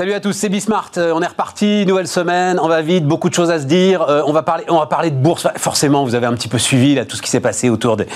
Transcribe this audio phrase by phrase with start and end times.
[0.00, 0.92] Salut à tous, c'est Bismart.
[0.96, 4.00] Euh, on est reparti, nouvelle semaine, on va vite, beaucoup de choses à se dire.
[4.00, 5.46] Euh, on, va parler, on va parler de bourse.
[5.56, 8.06] Forcément, vous avez un petit peu suivi là, tout ce qui s'est passé autour des,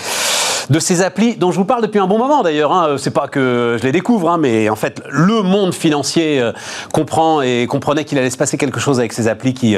[0.71, 2.73] de ces applis dont je vous parle depuis un bon moment d'ailleurs.
[2.73, 2.97] Hein.
[2.99, 6.53] C'est pas que je les découvre, hein, mais en fait, le monde financier euh,
[6.93, 9.77] comprend et comprenait qu'il allait se passer quelque chose avec ces applis qui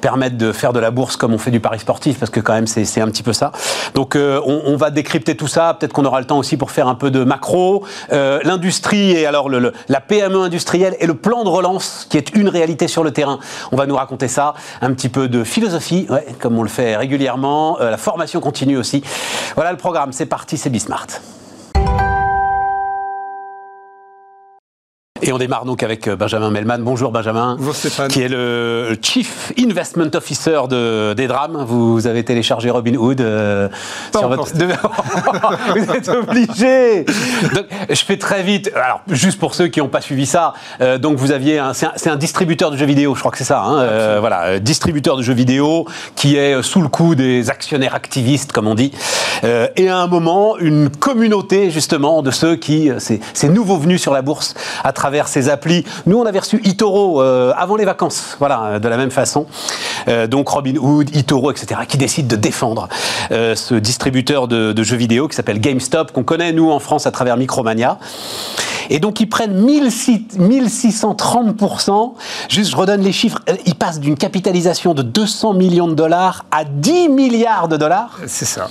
[0.00, 2.54] permettent de faire de la bourse comme on fait du pari sportif, parce que quand
[2.54, 3.52] même, c'est un petit peu ça.
[3.94, 5.76] Donc, on, va décrypter tout ça.
[5.78, 7.84] Peut-être qu'on aura le temps aussi pour faire un peu de macro.
[8.10, 12.88] L'industrie et alors la PME industrielle et le plan de relance qui est une réalité
[12.88, 13.38] sur le terrain.
[13.70, 16.06] On va nous raconter ça, un petit peu de philosophie,
[16.40, 19.02] comme on le fait régulièrement, euh, la formation continue aussi.
[19.54, 21.08] Voilà le programme, c'est parti, c'est Bismart.
[25.24, 26.82] Et on démarre donc avec euh, Benjamin Melman.
[26.82, 27.54] Bonjour Benjamin.
[27.56, 28.08] Bonjour Stéphane.
[28.08, 31.64] Qui est le Chief Investment Officer de, des drames.
[31.64, 33.68] Vous avez téléchargé Robinhood euh,
[34.10, 34.52] sur votre.
[35.76, 37.04] vous êtes obligé.
[37.54, 38.72] Donc, je fais très vite.
[38.74, 42.10] Alors, juste pour ceux qui n'ont pas suivi ça, euh, donc vous aviez un, c'est
[42.10, 43.62] un, distributeur de jeux vidéo, je crois que c'est ça.
[43.62, 48.50] Hein, euh, voilà, distributeur de jeux vidéo qui est sous le coup des actionnaires activistes,
[48.50, 48.90] comme on dit.
[49.76, 54.22] Et à un moment, une communauté justement de ceux qui, ces nouveaux venus sur la
[54.22, 55.84] bourse à travers ces applis.
[56.06, 59.46] Nous, on avait reçu Itoro euh, avant les vacances, voilà, de la même façon.
[60.08, 62.88] Euh, donc Robin Hood, Itoro, etc., qui décident de défendre
[63.30, 67.06] euh, ce distributeur de, de, jeux vidéo qui s'appelle GameStop, qu'on connaît, nous, en France,
[67.06, 67.98] à travers Micromania.
[68.90, 72.12] Et donc, ils prennent 1630%.
[72.48, 73.38] Juste, je redonne les chiffres.
[73.64, 78.18] Ils passent d'une capitalisation de 200 millions de dollars à 10 milliards de dollars.
[78.26, 78.68] C'est ça.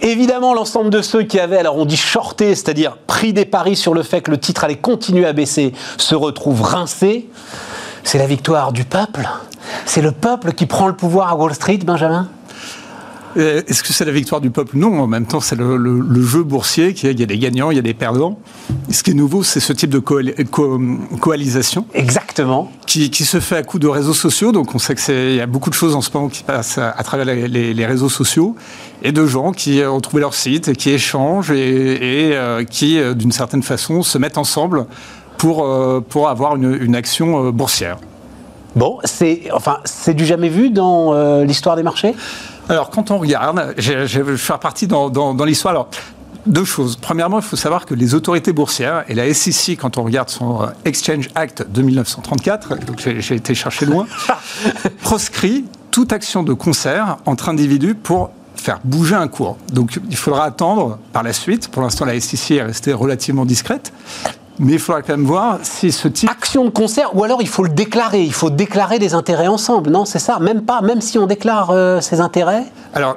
[0.00, 3.94] Évidemment, l'ensemble de ceux qui avaient, alors on dit shorté, c'est-à-dire pris des paris sur
[3.94, 5.63] le fait que le titre allait continuer à baisser,
[5.96, 7.28] se retrouvent rincés.
[8.02, 9.28] C'est la victoire du peuple.
[9.86, 12.28] C'est le peuple qui prend le pouvoir à Wall Street, Benjamin?
[13.36, 14.76] Euh, est-ce que c'est la victoire du peuple?
[14.76, 16.94] Non, en même temps, c'est le, jeu boursier.
[16.94, 18.38] Qui, il y a des gagnants, il y a des perdants.
[18.90, 21.86] ce qui est nouveau, c'est ce type de coalisation.
[21.94, 22.70] Exactement.
[22.86, 24.52] Qui, se fait à coup de réseaux sociaux.
[24.52, 27.02] Donc, on sait qu'il y a beaucoup de choses en ce moment qui passent à,
[27.02, 28.54] travers les, réseaux sociaux
[29.02, 33.32] et de gens qui ont trouvé leur site, qui échangent et, euh, qui, euh, d'une
[33.32, 34.86] certaine façon, se mettent ensemble
[35.38, 35.66] pour,
[36.08, 37.98] pour avoir une, une action boursière.
[38.76, 39.78] Bon, c'est enfin,
[40.08, 42.14] du jamais vu dans l'histoire des marchés?
[42.68, 45.72] Alors, quand on regarde, je, vais faire partie dans, l'histoire.
[45.72, 45.88] Alors,
[46.46, 46.96] deux choses.
[46.96, 50.62] Premièrement, il faut savoir que les autorités boursières et la SEC, quand on regarde son
[50.62, 54.06] euh, Exchange Act de 1934, donc j'ai été chercher loin,
[55.02, 59.56] proscrit toute action de concert entre individus pour faire bouger un cours.
[59.72, 61.68] Donc il faudra attendre par la suite.
[61.68, 63.92] Pour l'instant, la SEC est restée relativement discrète.
[64.58, 66.30] Mais il faudra quand même voir si ce type...
[66.30, 69.90] Action de concert, ou alors il faut le déclarer, il faut déclarer des intérêts ensemble,
[69.90, 70.38] non C'est ça.
[70.38, 72.64] Même pas, même si on déclare euh, ses intérêts.
[72.94, 73.16] Alors,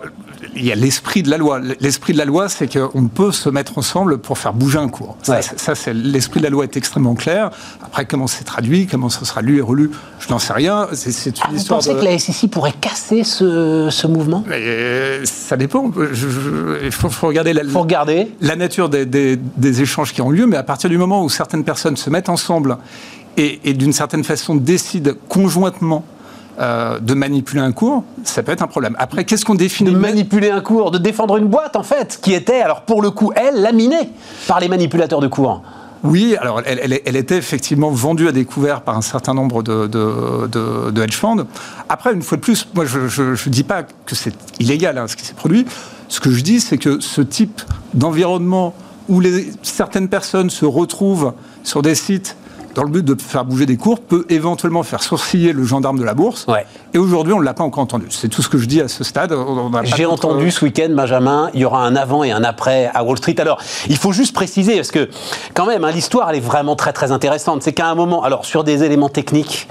[0.55, 1.59] il y a l'esprit de la loi.
[1.79, 5.17] L'esprit de la loi, c'est qu'on peut se mettre ensemble pour faire bouger un cours.
[5.23, 7.51] Ça, c'est l'esprit de la loi est extrêmement clair.
[7.83, 10.87] Après, comment c'est traduit, comment ça sera lu et relu, je n'en sais rien.
[10.93, 11.79] C'est une ah, histoire.
[11.81, 14.43] Vous pensez que la SEC pourrait casser ce, mouvement?
[14.49, 15.91] Euh, Ça dépend.
[16.83, 20.57] il faut, regarder, la, faut regarder la nature des, des, échanges qui ont lieu, mais
[20.57, 22.77] à partir du moment où certaines personnes se mettent ensemble
[23.35, 26.03] et, et d'une certaine façon décident conjointement
[26.59, 28.95] euh, de manipuler un cours, ça peut être un problème.
[28.99, 32.33] Après, qu'est-ce qu'on définit De manipuler un cours, de défendre une boîte, en fait, qui
[32.33, 34.09] était, alors pour le coup, elle, laminée
[34.47, 35.61] par les manipulateurs de cours.
[36.03, 41.15] Oui, alors elle, était effectivement vendue à découvert par un certain nombre de, de, hedge
[41.15, 41.45] funds.
[41.89, 45.15] Après, une fois de plus, moi je ne dis pas que c'est illégal hein, ce
[45.15, 45.65] qui s'est produit.
[46.07, 47.61] Ce que je dis, c'est que ce type
[47.93, 48.73] d'environnement
[49.09, 52.35] où les, certaines personnes se retrouvent sur des sites
[52.77, 56.03] dans le but de faire bouger des cours, peut éventuellement faire sourciller le gendarme de
[56.03, 56.45] la bourse.
[56.93, 58.05] Et aujourd'hui, on ne l'a pas encore entendu.
[58.11, 59.33] C'est tout ce que je dis à ce stade.
[59.83, 63.17] J'ai entendu ce week-end, Benjamin, il y aura un avant et un après à Wall
[63.17, 63.33] Street.
[63.39, 65.09] Alors, il faut juste préciser, parce que
[65.55, 67.63] quand même, hein, l'histoire, elle est vraiment très très intéressante.
[67.63, 69.67] C'est qu'à un moment, alors sur des éléments techniques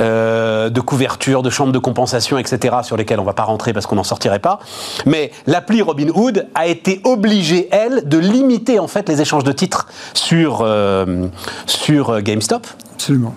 [0.00, 3.74] euh, de couverture, de chambre de compensation, etc., sur lesquels on ne va pas rentrer
[3.74, 4.60] parce qu'on n'en sortirait pas,
[5.04, 9.88] mais l'appli Robinhood a été obligée, elle, de limiter en fait les échanges de titres
[10.14, 11.26] sur, euh,
[11.66, 13.34] sur euh, GameStop Stop Absolument.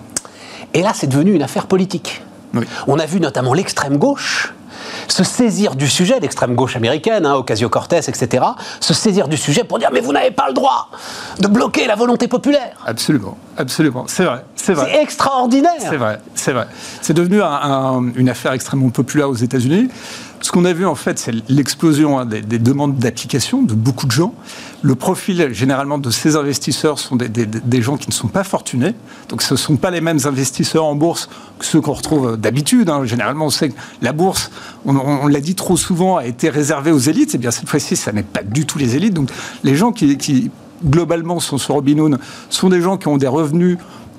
[0.72, 2.22] Et là, c'est devenu une affaire politique.
[2.86, 4.54] On a vu notamment l'extrême gauche
[5.08, 8.44] se saisir du sujet, l'extrême gauche américaine, hein, Ocasio-Cortez, etc.,
[8.78, 10.90] se saisir du sujet pour dire mais vous n'avez pas le droit
[11.40, 12.76] de bloquer la volonté populaire.
[12.86, 14.88] Absolument, absolument, c'est vrai, c'est vrai.
[14.92, 15.72] C'est extraordinaire.
[15.80, 16.68] C'est vrai, c'est vrai.
[17.02, 17.40] C'est devenu
[18.14, 19.88] une affaire extrêmement populaire aux États-Unis.
[20.42, 24.10] Ce qu'on a vu en fait, c'est l'explosion hein, des, demandes d'application de beaucoup de
[24.10, 24.34] gens.
[24.80, 28.94] Le profil généralement de ces investisseurs sont des, gens qui ne sont pas fortunés.
[29.28, 31.28] Donc ce ne sont pas les mêmes investisseurs en bourse
[31.58, 32.88] que ceux qu'on retrouve d'habitude.
[32.88, 33.04] Hein.
[33.04, 34.50] Généralement, on sait que la bourse,
[34.86, 37.34] on, l'a dit trop souvent, a été réservée aux élites.
[37.34, 39.14] Et eh bien cette fois-ci, ça n'est pas du tout les élites.
[39.14, 39.28] Donc
[39.62, 40.50] les gens qui,
[40.82, 43.76] globalement sont sur Robinhood sont des gens qui ont des revenus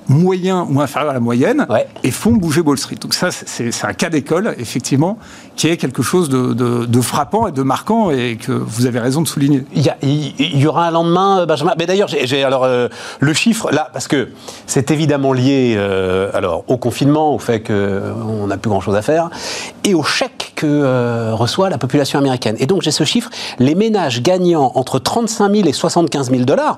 [0.08, 1.66] moyen ou inférieur à la moyenne
[2.04, 2.96] et font bouger Wall Street.
[3.00, 5.18] Donc ça, c'est un cas d'école, effectivement,
[5.56, 9.28] qui est quelque chose de, frappant et de marquant et que vous avez raison de
[9.28, 9.64] souligner.
[9.74, 11.74] Il y, aura un lendemain, euh, Benjamin.
[11.78, 12.88] Mais d'ailleurs, j'ai alors euh,
[13.20, 14.30] le chiffre là, parce que
[14.68, 19.30] c'est évidemment lié euh, alors au confinement, au fait qu'on n'a plus grand-chose à faire,
[19.84, 22.56] et au chèque que reçoit la population américaine.
[22.60, 26.78] Et donc j'ai ce chiffre, les ménages gagnant entre 35 000 et 75 000 dollars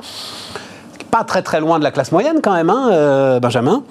[1.13, 3.83] pas très très loin de la classe moyenne quand même, hein, euh, Benjamin,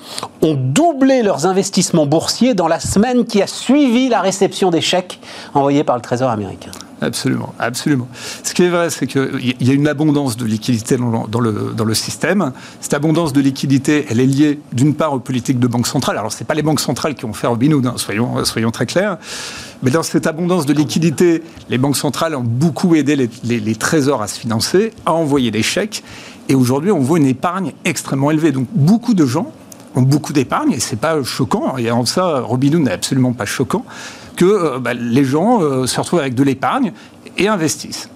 [0.42, 5.20] ont doublé leurs investissements boursiers dans la semaine qui a suivi la réception des chèques
[5.54, 6.72] envoyés par le Trésor américain.
[7.00, 8.08] Absolument, absolument.
[8.42, 11.84] Ce qui est vrai, c'est qu'il y a une abondance de liquidité dans le, dans
[11.84, 12.52] le système.
[12.80, 16.16] Cette abondance de liquidité, elle est liée d'une part aux politiques de banque centrale.
[16.18, 18.70] Alors, ce n'est pas les banques centrales qui ont fait Robin Hood, hein, soyons, soyons
[18.70, 19.18] très clairs.
[19.82, 24.28] Mais dans cette abondance de liquidité, les banques centrales ont beaucoup aidé les trésors à
[24.28, 26.04] se financer, à envoyer des chèques.
[26.48, 28.52] Et aujourd'hui, on voit une épargne extrêmement élevée.
[28.52, 29.52] Donc beaucoup de gens
[29.94, 33.84] ont beaucoup d'épargne, et c'est pas choquant, et en ça, Robinhood n'est absolument pas choquant,
[34.36, 36.92] que euh, bah, les gens euh, se retrouvent avec de l'épargne
[37.36, 38.08] et investissent.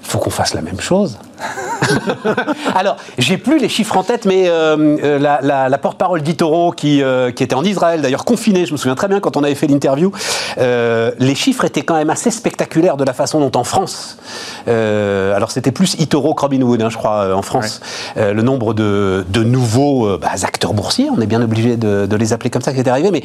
[0.00, 1.18] Il faut qu'on fasse la même chose.
[2.74, 7.30] Alors, j'ai plus les chiffres en tête, mais euh, euh, la, porte-parole d'Itoro, qui, euh,
[7.30, 9.66] qui était en Israël, d'ailleurs confinée, je me souviens très bien quand on avait fait
[9.66, 10.12] l'interview,
[10.58, 14.18] les chiffres étaient quand même assez spectaculaires de la façon dont en France,
[14.66, 17.80] alors c'était plus Itoro que Robinhood, hein, je crois, en France,
[18.16, 22.62] le nombre de, nouveaux bah, acteurs boursiers, on est bien obligé de, les appeler comme
[22.62, 23.22] ça, qui est arrivé, mais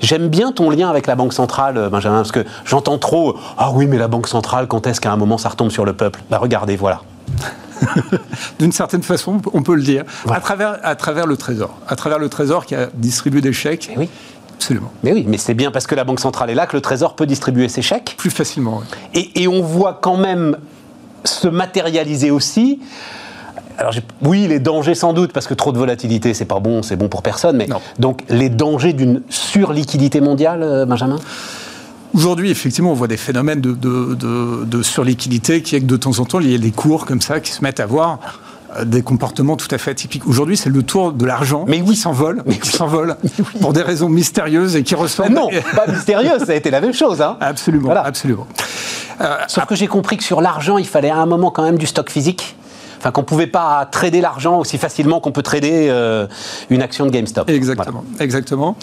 [0.00, 3.86] j'aime bien ton lien avec la Banque centrale, Benjamin, parce que j'entends trop, ah oui,
[3.86, 6.20] mais la Banque centrale, quand est-ce qu'à un moment ça retombe sur le peuple?
[6.30, 7.00] Bah regardez, voilà.
[8.58, 10.04] D'une certaine façon, on peut le dire.
[10.28, 11.78] À, travers, à travers le Trésor.
[11.86, 13.92] À travers le Trésor qui a distribué des chèques.
[13.96, 14.08] oui.
[14.56, 14.90] Absolument.
[15.02, 17.14] Mais oui, mais c'est bien parce que la Banque centrale est là que le Trésor
[17.14, 18.14] peut distribuer ses chèques.
[18.16, 18.82] Plus facilement.
[19.12, 20.56] Et, et, on voit quand même
[21.24, 22.80] se matérialiser aussi.
[23.78, 23.92] Alors
[24.22, 27.08] oui, les dangers sans doute, parce que trop de volatilité, c'est pas bon, c'est bon
[27.08, 27.58] pour personne.
[27.58, 27.68] Mais
[27.98, 31.18] donc les dangers d'une surliquidité mondiale, euh, Benjamin?
[32.14, 36.24] Aujourd'hui, effectivement, on voit des phénomènes de, de, surliquidité qui est que de temps en
[36.24, 38.18] temps, il y a des cours comme ça qui se mettent à voir
[38.76, 40.26] euh, des comportements tout à fait atypiques.
[40.26, 41.90] Aujourd'hui, c'est le tour de l'argent mais oui.
[41.90, 43.16] qui s'envole, mais qui s'envole
[43.60, 45.34] pour des raisons mystérieuses et qui ressemblent.
[45.34, 47.20] non, pas mystérieuses, ça a été la même chose.
[47.20, 47.36] Hein.
[47.40, 48.46] Absolument, absolument.
[49.20, 51.78] Euh, Sauf que j'ai compris que sur l'argent, il fallait à un moment quand même
[51.78, 52.56] du stock physique.
[52.98, 56.26] Enfin, qu'on ne pouvait pas trader l'argent aussi facilement qu'on peut trader euh,
[56.70, 57.48] une action de GameStop.
[57.50, 58.76] Exactement, exactement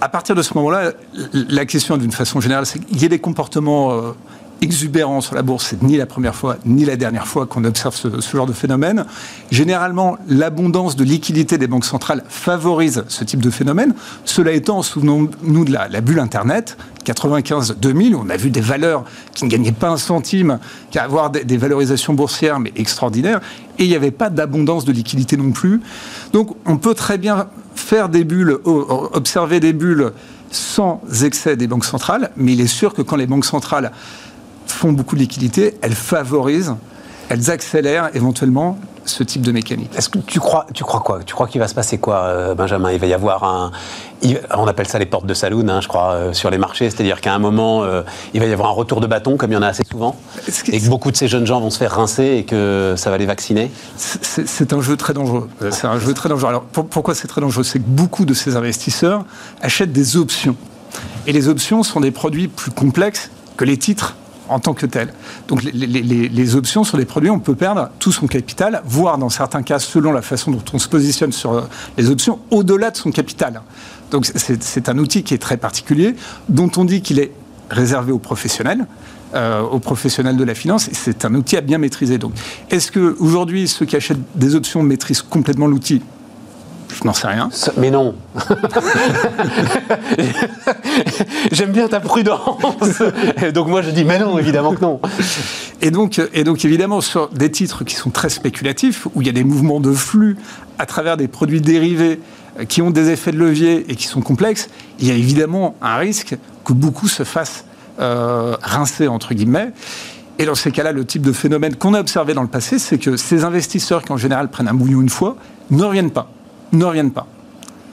[0.00, 0.92] à partir de ce moment-là,
[1.32, 4.14] la question d'une façon générale, c'est qu'il y a des comportements
[4.62, 5.66] exubérants sur la bourse.
[5.70, 9.04] C'est ni la première fois, ni la dernière fois qu'on observe ce, genre de phénomène.
[9.50, 13.94] Généralement, l'abondance de liquidité des banques centrales favorise ce type de phénomène.
[14.24, 19.04] Cela étant, souvenons-nous de la, bulle Internet, 95-2000, on a vu des valeurs
[19.34, 20.58] qui ne gagnaient pas un centime,
[20.90, 23.40] qui avoir des, des valorisations boursières, mais extraordinaires.
[23.78, 25.80] Et il n'y avait pas d'abondance de liquidité non plus.
[26.32, 30.12] Donc, on peut très bien faire des bulles, observer des bulles
[30.50, 33.92] sans excès des banques centrales, mais il est sûr que quand les banques centrales
[34.66, 36.74] font beaucoup de liquidités, elles favorisent,
[37.28, 39.90] elles accélèrent éventuellement ce type de mécanique.
[39.96, 41.20] Est-ce que tu crois, tu crois quoi?
[41.24, 42.90] Tu crois qu'il va se passer quoi, euh, Benjamin?
[42.90, 43.70] Il va y avoir un,
[44.56, 46.88] on appelle ça les portes de saloon, hein, je crois, euh, sur les marchés.
[46.88, 48.02] C'est-à-dire qu'à un moment, euh,
[48.32, 50.16] il va y avoir un retour de bâton, comme il y en a assez souvent,
[50.68, 53.18] et que beaucoup de ces jeunes gens vont se faire rincer et que ça va
[53.18, 53.70] les vacciner?
[53.96, 55.50] C'est un jeu très dangereux.
[55.70, 56.48] C'est un jeu très dangereux.
[56.48, 57.64] Alors pourquoi c'est très dangereux?
[57.64, 59.24] C'est que beaucoup de ces investisseurs
[59.60, 60.56] achètent des options,
[61.26, 64.16] et les options sont des produits plus complexes que les titres
[64.48, 65.12] en tant que tel.
[65.48, 69.62] Donc les, options sur les produits, on peut perdre tout son capital, voire dans certains
[69.62, 71.62] cas, selon la façon dont on se positionne sur euh,
[71.96, 73.62] les options, au-delà de son capital.
[74.10, 76.14] Donc c'est un outil qui est très particulier,
[76.48, 77.32] dont on dit qu'il est
[77.70, 78.86] réservé aux professionnels.
[79.34, 82.20] Euh, aux professionnels de la finance, c'est un outil à bien maîtriser.
[82.70, 86.02] Est-ce que aujourd'hui ceux qui achètent des options maîtrisent complètement l'outil?
[86.92, 87.50] Je n'en sais rien.
[87.76, 88.14] Mais non.
[91.52, 93.02] J'aime bien ta prudence.
[93.52, 95.00] donc moi je dis mais non, évidemment que non.
[95.80, 99.30] Et donc, et donc évidemment sur des titres qui sont très spéculatifs, où il y
[99.30, 100.36] a des mouvements de flux
[100.78, 102.20] à travers des produits dérivés
[102.58, 105.74] euh, qui ont des effets de levier et qui sont complexes, il y a évidemment
[105.82, 107.64] un risque que beaucoup se fassent
[108.00, 109.72] euh, rincer entre guillemets.
[110.38, 112.98] Et dans ces cas-là, le type de phénomène qu'on a observé dans le passé, c'est
[112.98, 115.36] que ces investisseurs qui en général prennent un bouillon une fois
[115.70, 116.28] ne reviennent pas
[116.72, 117.26] ne reviennent pas.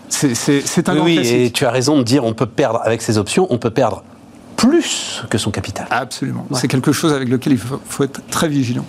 [0.09, 3.47] C'est un Oui, et tu as raison de dire on peut perdre avec ces options,
[3.49, 4.03] on peut perdre
[4.57, 5.87] plus que son capital.
[5.89, 6.45] Absolument.
[6.53, 8.85] C'est quelque chose avec lequel il faut, être très vigilant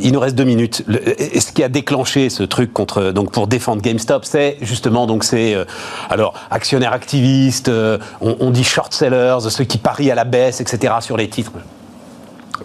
[0.00, 0.82] il nous reste deux minutes.
[1.18, 5.24] et ce qui a déclenché ce truc contre, donc pour défendre GameStop, c'est justement donc
[5.24, 5.64] c'est euh,
[6.08, 10.60] alors actionnaires activistes, euh, on, on, dit short sellers, ceux qui parient à la baisse,
[10.60, 10.94] etc.
[11.00, 11.52] sur les titres.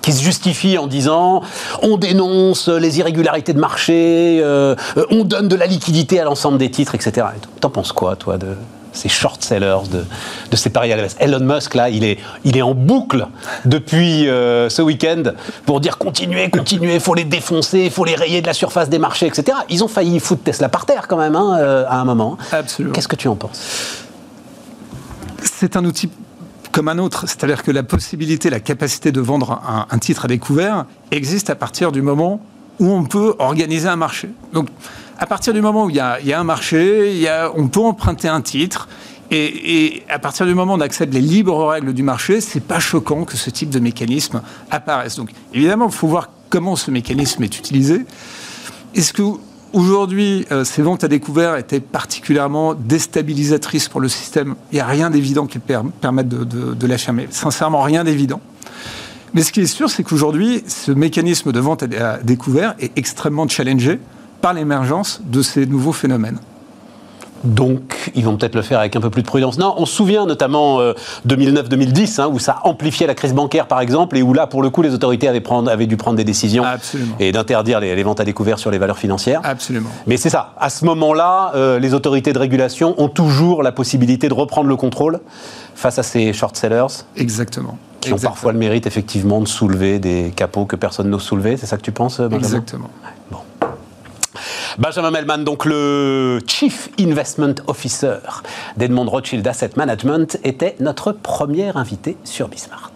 [0.02, 1.42] Qui se justifie en disant
[1.82, 4.76] on dénonce les irrégularités de marché, euh,
[5.10, 7.28] on donne de la liquidité à l'ensemble des titres, etc.
[7.60, 8.56] T'en penses quoi, toi, de
[8.94, 10.06] ces short sellers, de,
[10.52, 11.16] de ces paris à la baisse?
[11.20, 13.28] Elon Musk, là, il est, il est en boucle
[13.66, 15.24] depuis euh, ce week-end
[15.66, 18.90] pour dire continuez, continuez, il faut les défoncer, il faut les rayer de la surface
[18.90, 19.58] des marchés, etc.
[19.70, 22.38] Ils ont failli foutre Tesla par terre quand même, hein, euh, à un moment.
[22.52, 22.94] Absolument.
[22.94, 24.04] Qu'est-ce que tu en penses?
[25.42, 26.10] C'est un outil
[26.74, 27.30] comme un autre.
[27.30, 31.94] C'est-à-dire que la possibilité, la capacité de vendre un, titre à découvert existe à partir
[31.94, 32.42] du moment
[32.80, 34.30] où on peut organiser un marché.
[34.51, 34.68] Donc,
[35.18, 37.25] à partir du moment où il y a, un marché,
[37.56, 38.89] on peut emprunter un titre.
[39.32, 42.80] Et, à partir du moment où on accède les libres règles du marché, c'est pas
[42.80, 45.15] choquant que ce type de mécanisme apparaisse.
[45.15, 48.06] Donc, évidemment, il faut voir comment ce mécanisme est utilisé.
[48.96, 49.22] Est-ce que
[49.74, 54.53] Aujourd'hui, euh, ces ventes à découvert étaient particulièrement déstabilisatrices pour le système.
[54.72, 57.27] Il n'y a rien d'évident qui permette de, de, de l'affirmer.
[57.32, 58.39] Sincèrement, rien d'évident.
[59.34, 63.48] Mais ce qui est sûr, c'est qu'aujourd'hui, ce mécanisme de vente à découvert est extrêmement
[63.48, 64.00] challengé
[64.42, 66.38] par l'émergence de ces nouveaux phénomènes.
[67.44, 69.58] Donc, ils vont peut-être le faire avec un peu plus de prudence.
[69.58, 70.80] Non, on se souvient notamment
[71.28, 74.64] 2009-2010, euh, hein, où ça amplifiait la crise bancaire, par exemple, et où là, pour
[74.64, 76.64] le coup, les autorités avaient, prendre, avaient dû prendre des décisions
[77.20, 79.42] et d'interdire les, ventes à découvert sur les valeurs financières.
[79.44, 79.90] Absolument.
[80.08, 80.54] Mais c'est ça.
[80.60, 84.76] À ce moment-là, euh, les autorités de régulation ont toujours la possibilité de reprendre le
[84.76, 85.20] contrôle
[85.76, 87.04] face à ces short sellers.
[87.18, 87.78] Exactement.
[88.00, 91.56] Qui ont parfois le mérite, effectivement, de soulever des capots que personne n'ose soulever.
[91.56, 92.38] C'est ça que tu penses, Benjamin?
[92.38, 92.90] Exactement.
[94.77, 98.18] Benjamin Melman, donc le Chief Investment Officer
[98.75, 102.92] d'Edmond Rothschild Asset Management, était notre premier invité sur Bismart.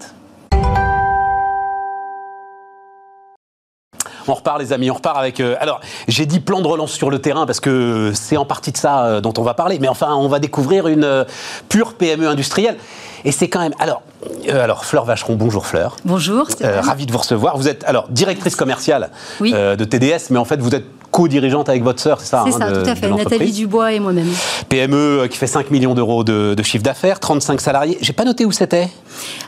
[4.30, 5.40] On repart, les amis, on repart avec.
[5.40, 5.80] Euh, alors,
[6.10, 9.06] j'ai dit plan de relance sur le terrain parce que c'est en partie de ça
[9.06, 9.78] euh, dont on va parler.
[9.80, 11.24] Mais enfin, on va découvrir une euh,
[11.70, 12.78] pure PME industrielle.
[13.24, 13.74] Et c'est quand même.
[13.80, 14.02] Alors,
[14.50, 15.96] alors, Fleur Vacheron, bonjour Fleur.
[16.04, 16.48] Bonjour.
[16.62, 17.56] ravi de vous recevoir.
[17.56, 22.00] Vous êtes alors directrice commerciale de TDS, mais en fait, vous êtes co-dirigeante avec votre
[22.00, 23.10] sœur, c'est ça C'est hein, ça, tout à fait.
[23.10, 24.30] Nathalie Dubois et moi-même.
[24.70, 27.98] PME euh, qui fait 5 millions d'euros de, chiffre d'affaires, 35 salariés.
[28.02, 28.90] J'ai pas noté où c'était.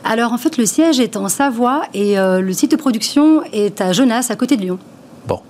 [0.04, 3.80] Alors en fait, le siège est en Savoie et euh, le site de production est
[3.80, 4.78] à Genasse, à côté de Lyon.
[5.26, 5.40] Bon.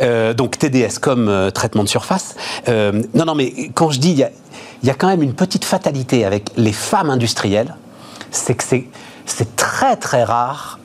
[0.00, 2.36] Euh, donc TDS comme traitement de surface.
[2.68, 6.24] non, non, mais quand je dis, il y, y a, quand même une petite fatalité
[6.24, 7.74] avec les femmes industrielles,
[8.30, 10.78] c'est que c'est très très rare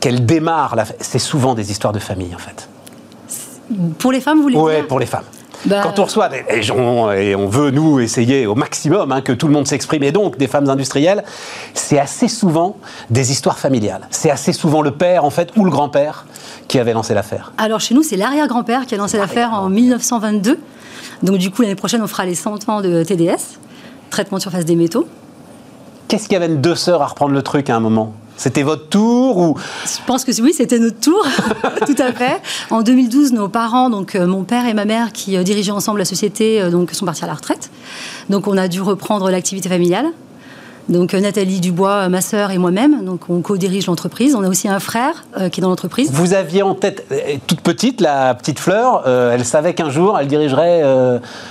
[0.00, 0.76] qu'elles démarrent.
[1.00, 2.68] C'est souvent des histoires de famille en fait.
[3.98, 5.24] Pour les femmes, vous voulez Oui, pour les femmes.
[5.66, 9.46] Bah, Quand on reçoit, des, et, on, veut, nous, essayer au maximum hein, que tout
[9.46, 11.24] le monde s'exprime, et donc des femmes industrielles,
[11.72, 12.76] c'est assez souvent
[13.08, 14.06] des histoires familiales.
[14.10, 16.26] C'est assez souvent le père, en fait, ou le grand-père
[16.68, 17.52] qui avait lancé l'affaire.
[17.56, 20.58] Alors chez nous, c'est l'arrière-grand-père qui a lancé l'affaire en 1922.
[21.22, 23.58] Donc du coup, l'année prochaine, on fera les 100 ans de TDS,
[24.10, 25.08] traitement de surface des métaux.
[26.08, 28.12] Qu'est-ce qui avait deux sœurs à reprendre le truc à un moment?
[28.36, 31.24] C'était votre tour ou Je pense que oui, c'était notre tour,
[31.86, 32.40] tout à fait.
[32.70, 35.98] En 2012, nos parents, donc euh, mon père et ma mère, qui euh, dirigeaient ensemble
[35.98, 37.70] la société, euh, donc sont partis à la retraite.
[38.30, 40.06] Donc on a dû reprendre l'activité familiale.
[40.88, 44.34] Donc euh, Nathalie Dubois, ma sœur et moi-même, donc on co-dirige l'entreprise.
[44.34, 46.10] On a aussi un frère euh, qui est dans l'entreprise.
[46.12, 50.26] Vous aviez en tête, euh, toute petite, la petite Fleur, elle savait qu'un jour elle
[50.26, 50.82] dirigerait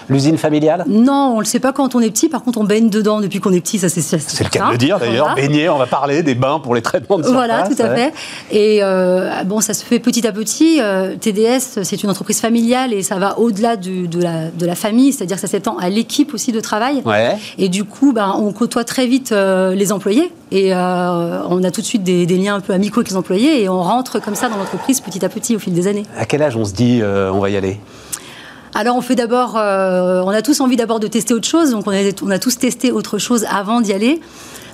[0.10, 0.84] l'usine familiale?
[0.88, 2.30] Non, on ne le sait pas quand on est petit.
[2.30, 4.72] Par contre, on baigne dedans depuis qu'on est petit, ça c'est C'est le cas de
[4.72, 5.36] le dire d'ailleurs.
[5.36, 7.36] Baigner, on va parler des bains pour les traitements de surface.
[7.36, 8.14] Voilà, tout à fait.
[8.52, 8.82] Et
[9.46, 10.80] bon, ça se fait petit à petit.
[11.20, 15.38] TDS, c'est une entreprise familiale et ça va au-delà de, la, de la famille, c'est-à-dire
[15.38, 17.02] que ça s'étend à l'équipe aussi de travail.
[17.06, 17.38] Ouais.
[17.58, 21.72] Et du coup, ben, on côtoie très vite euh, les employés et euh, on a
[21.72, 24.36] tout de suite des, liens un peu amicaux avec les employés et on rentre comme
[24.36, 26.04] ça dans l'entreprise petit à petit au fil des années.
[26.18, 27.80] À quel âge on se dit euh, on va y aller?
[28.76, 31.92] Alors on fait d'abord, on a tous envie d'abord de tester autre chose, donc on
[31.92, 34.20] a, on a tous testé autre chose avant d'y aller.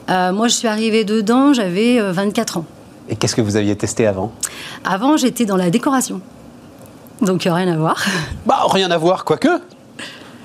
[0.07, 2.65] moi je suis arrivée dedans, j'avais 24 ans.
[3.09, 4.31] Et qu'est-ce que vous aviez testé avant?
[4.85, 6.21] Avant j'étais dans la décoration.
[7.21, 8.01] Donc rien à voir.
[8.45, 9.49] Bah rien à voir, quoique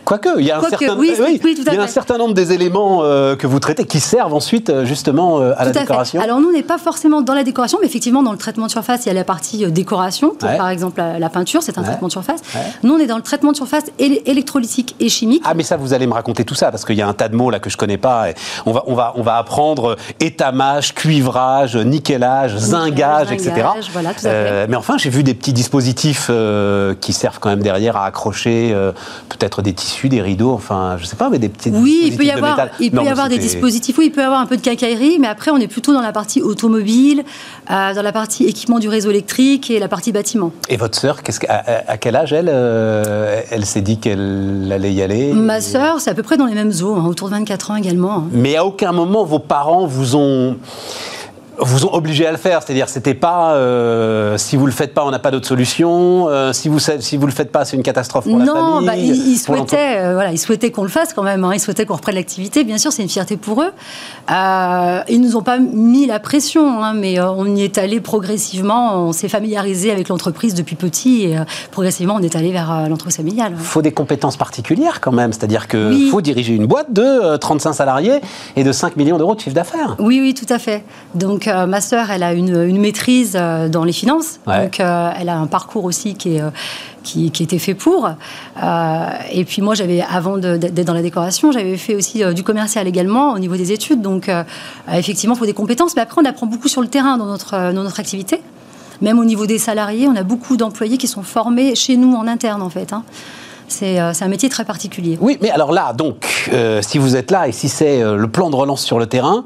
[0.04, 3.02] Quoique, il y a, un, certain, oui, il y a un certain nombre des éléments
[3.02, 6.20] euh, que vous traitez qui servent ensuite euh, justement euh, à la décoration.
[6.20, 8.70] Alors nous, on n'est pas forcément dans la décoration, mais effectivement dans le traitement de
[8.70, 12.12] surface, il y a la partie décoration, par exemple la, peinture, c'est un traitement de
[12.12, 12.40] surface.
[12.82, 15.42] Nous, on est dans le traitement de surface électrolytique et chimique.
[15.46, 17.28] Ah mais ça, vous allez me raconter tout ça, parce qu'il y a un tas
[17.28, 18.30] de mots là que je connais pas.
[18.30, 18.34] Et
[18.66, 23.52] on, va, on, va, on va apprendre étamage, cuivrage, nickelage, zingage, etc.
[23.92, 26.30] Voilà, mais enfin, j'ai vu des petits dispositifs
[27.00, 28.74] qui servent quand même derrière à accrocher
[29.28, 32.24] peut-être des tissus des rideaux, enfin, je sais pas, mais des petits oui, il peut
[32.24, 33.96] y avoir, il peut y avoir des dispositifs.
[33.98, 36.00] Oui, il peut y avoir un peu de cacaillerie, mais après, on est plutôt dans
[36.00, 37.24] la partie automobile,
[37.70, 40.52] euh, dans la partie équipement du réseau électrique et la partie bâtiment.
[40.68, 45.32] Et votre sœur, à, quel âge elle, euh, elle s'est dit qu'elle allait y aller
[45.32, 47.76] Ma sœur, c'est à peu près dans les mêmes eaux, hein, autour de 24 ans
[47.76, 48.12] également.
[48.12, 48.24] Hein.
[48.32, 50.56] Mais à aucun moment vos parents vous ont
[51.58, 52.62] vous ont obligé à le faire.
[52.62, 56.28] C'est-à-dire, c'était pas euh, si vous le faites pas, on n'a pas d'autre solution.
[56.28, 58.86] Euh, si vous si vous le faites pas, c'est une catastrophe pour la famille.
[58.86, 61.44] Bah, ils, souhaitaient, euh, voilà, ils souhaitaient qu'on le fasse quand même.
[61.44, 61.52] Hein.
[61.54, 62.64] Ils souhaitaient qu'on reprenne l'activité.
[62.64, 63.72] Bien sûr, c'est une fierté pour eux.
[64.28, 69.06] ils nous ont pas mis la pression, hein, mais on y est allé progressivement.
[69.06, 71.36] On s'est familiarisé avec l'entreprise depuis petit et
[71.70, 73.52] progressivement, on est allé vers l'entreprise familiale.
[73.58, 75.32] Il faut des compétences particulières quand même.
[75.32, 78.20] C'est-à-dire qu'il faut diriger une boîte de 35 salariés
[78.56, 79.96] et de 5 millions d'euros de chiffre d'affaires.
[79.98, 80.84] Oui, oui, tout à fait.
[81.14, 85.28] Donc euh, ma sœur, elle a une, maîtrise euh, dans les finances, donc euh, elle
[85.28, 86.42] a un parcours aussi qui est
[87.02, 88.08] qui, était fait pour.
[89.30, 93.34] et puis moi, j'avais, avant d'être dans la décoration, j'avais fait aussi du commercial également
[93.34, 94.00] au niveau des études.
[94.00, 94.30] Donc
[94.90, 95.96] effectivement, il faut des compétences.
[95.96, 98.40] Mais après, on apprend beaucoup sur le terrain dans notre, dans notre activité.
[99.02, 102.26] Même au niveau des salariés, on a beaucoup d'employés qui sont formés chez nous en
[102.26, 102.94] interne, en fait.
[102.94, 103.04] Hein.
[103.82, 105.18] Euh, c'est un métier très particulier.
[105.20, 108.28] Oui, mais alors là, donc, euh, si vous êtes là et si c'est euh, le
[108.28, 109.44] plan de relance sur le terrain,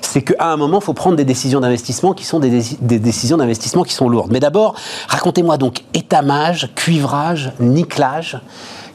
[0.00, 3.36] c'est qu'à un moment, il faut prendre des décisions d'investissement qui sont des, des décisions
[3.36, 4.30] d'investissement qui sont lourdes.
[4.30, 4.74] Mais d'abord,
[5.08, 8.38] racontez-moi donc étamage, cuivrage, nickelage.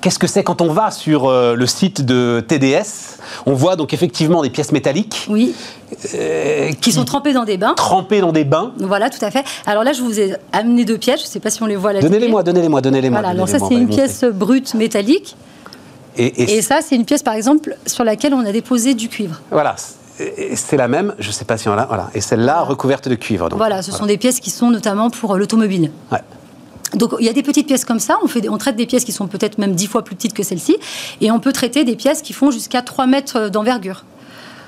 [0.02, 3.94] Qu'est-ce que c'est quand on va sur euh, le site de TDS On voit donc
[3.94, 5.28] effectivement des pièces métalliques.
[5.30, 5.54] Oui.
[6.16, 7.74] Euh, qui, sont trempées dans des bains.
[7.76, 8.72] Trempées dans des bains.
[8.78, 9.44] Voilà, tout à fait.
[9.66, 11.20] Alors là, je vous ai amené deux pièces.
[11.20, 12.02] Je ne sais pas si on les voit là.
[12.02, 13.20] Donnez-les-moi, donnez-les-moi, donnez-les-moi.
[13.20, 15.36] Voilà, alors ça, c'est une pièce brute métallique.
[16.16, 19.42] Et, et ça, c'est une pièce, par exemple, sur laquelle on a déposé du cuivre.
[19.52, 19.76] Voilà
[20.56, 22.10] c'est la même, je ne sais pas si on l'a, voilà.
[22.14, 23.50] Et celle-là, recouverte de cuivre.
[23.50, 25.92] Donc, voilà, ce sont des pièces qui sont notamment pour l'automobile.
[26.12, 26.20] Ouais.
[26.96, 29.04] Donc il y a des petites pièces comme ça, on, fait, on traite des pièces
[29.04, 30.78] qui sont peut-être même dix fois plus petites que celle-ci,
[31.22, 34.04] et on peut traiter des pièces qui font jusqu'à 3 mètres d'envergure.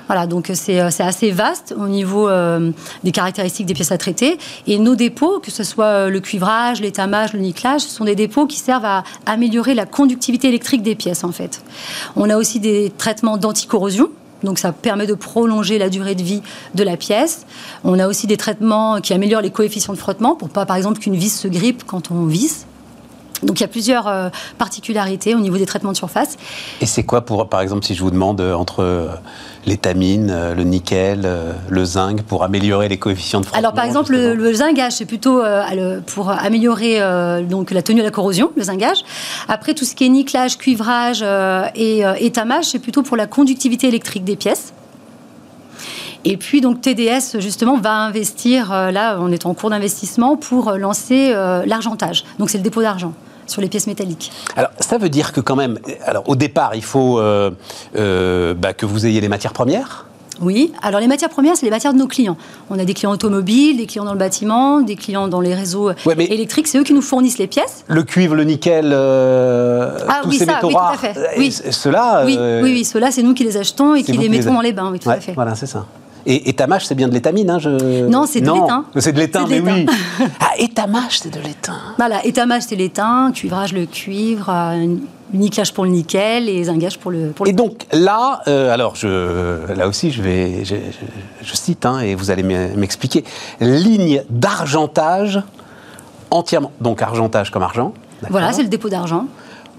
[0.08, 2.72] Voilà, donc c'est assez vaste au niveau euh,
[3.06, 4.38] des caractéristiques des pièces à traiter.
[4.68, 8.46] Et nos dépôts, que ce soit le cuivrage, l'étamage, le nickelage, ce sont des dépôts
[8.46, 11.64] qui servent à améliorer la conductivité électrique des pièces en fait.
[12.18, 14.10] On a aussi des traitements d'anticorrosion
[14.44, 16.42] donc ça permet de prolonger la durée de vie
[16.76, 17.46] de la pièce.
[17.84, 21.00] On a aussi des traitements qui améliorent les coefficients de frottement pour pas par exemple
[21.00, 22.66] qu'une vis se grippe quand on visse.
[23.44, 26.38] Donc il y a plusieurs euh, particularités au niveau des traitements de surface.
[26.80, 29.10] Et c'est quoi pour, par exemple, si je vous demande euh, entre
[29.62, 31.28] euh, l'étamine, le nickel,
[31.70, 35.42] le zinc, pour améliorer les coefficients de frottement Alors par exemple, le, zingage, c'est plutôt
[36.08, 37.00] pour améliorer
[37.44, 39.04] donc la tenue à la corrosion, le zingage.
[39.48, 41.24] Après, tout ce qui est nickelage, cuivrage
[41.76, 44.74] et étamage, c'est plutôt pour la conductivité électrique des pièces.
[46.24, 51.34] Et puis donc TDS justement va investir là, on est en cours d'investissement pour lancer
[51.66, 52.26] l'argentage.
[52.40, 53.14] Donc c'est le dépôt d'argent
[53.48, 54.32] sur les pièces métalliques.
[54.56, 57.52] Alors, ça veut dire que quand même, alors au départ, il faut euh,
[57.96, 60.06] euh, bah, que vous ayez les matières premières?
[60.42, 62.36] Oui, alors les matières premières, c'est les matières de nos clients.
[62.72, 65.92] On a des clients automobiles, des clients dans le bâtiment, des clients dans les réseaux
[66.18, 66.68] électriques.
[66.68, 67.84] C'est eux qui nous fournissent les pièces.
[67.88, 71.00] Le cuivre, le nickel, euh, ah, tous oui, ces ça, métaux oui, rares.
[71.00, 71.38] Tout à fait.
[71.38, 71.52] Oui.
[71.52, 74.62] Ceux-là, oui, oui, oui, ceux-là, c'est nous qui les achetons et qui les mettons dans
[74.62, 74.90] les bains.
[74.92, 75.34] Oui, tout à fait.
[75.34, 75.86] Voilà, c'est ça.
[76.26, 78.06] Et étamage, c'est bien de l'étamine, hein, je...
[78.06, 78.86] Non, c'est de l'étain.
[78.98, 79.86] C'est de l'étain, mais oui.
[80.40, 81.78] ah, étamage, c'est de l'étain.
[81.98, 84.96] Voilà, étamage, c'est l'étain, cuivrage, le cuivre, euh,
[85.34, 87.30] nickelage pour le nickel et zingage pour le.
[87.30, 92.16] Pour et donc là, euh, alors je, là aussi, je vais, je, cite, hein, et
[92.16, 93.24] vous allez m'expliquer,
[93.60, 95.42] ligne d'argentage
[96.30, 97.94] entièrement, donc argentage comme argent.
[98.30, 99.26] Voilà, c'est le dépôt d'argent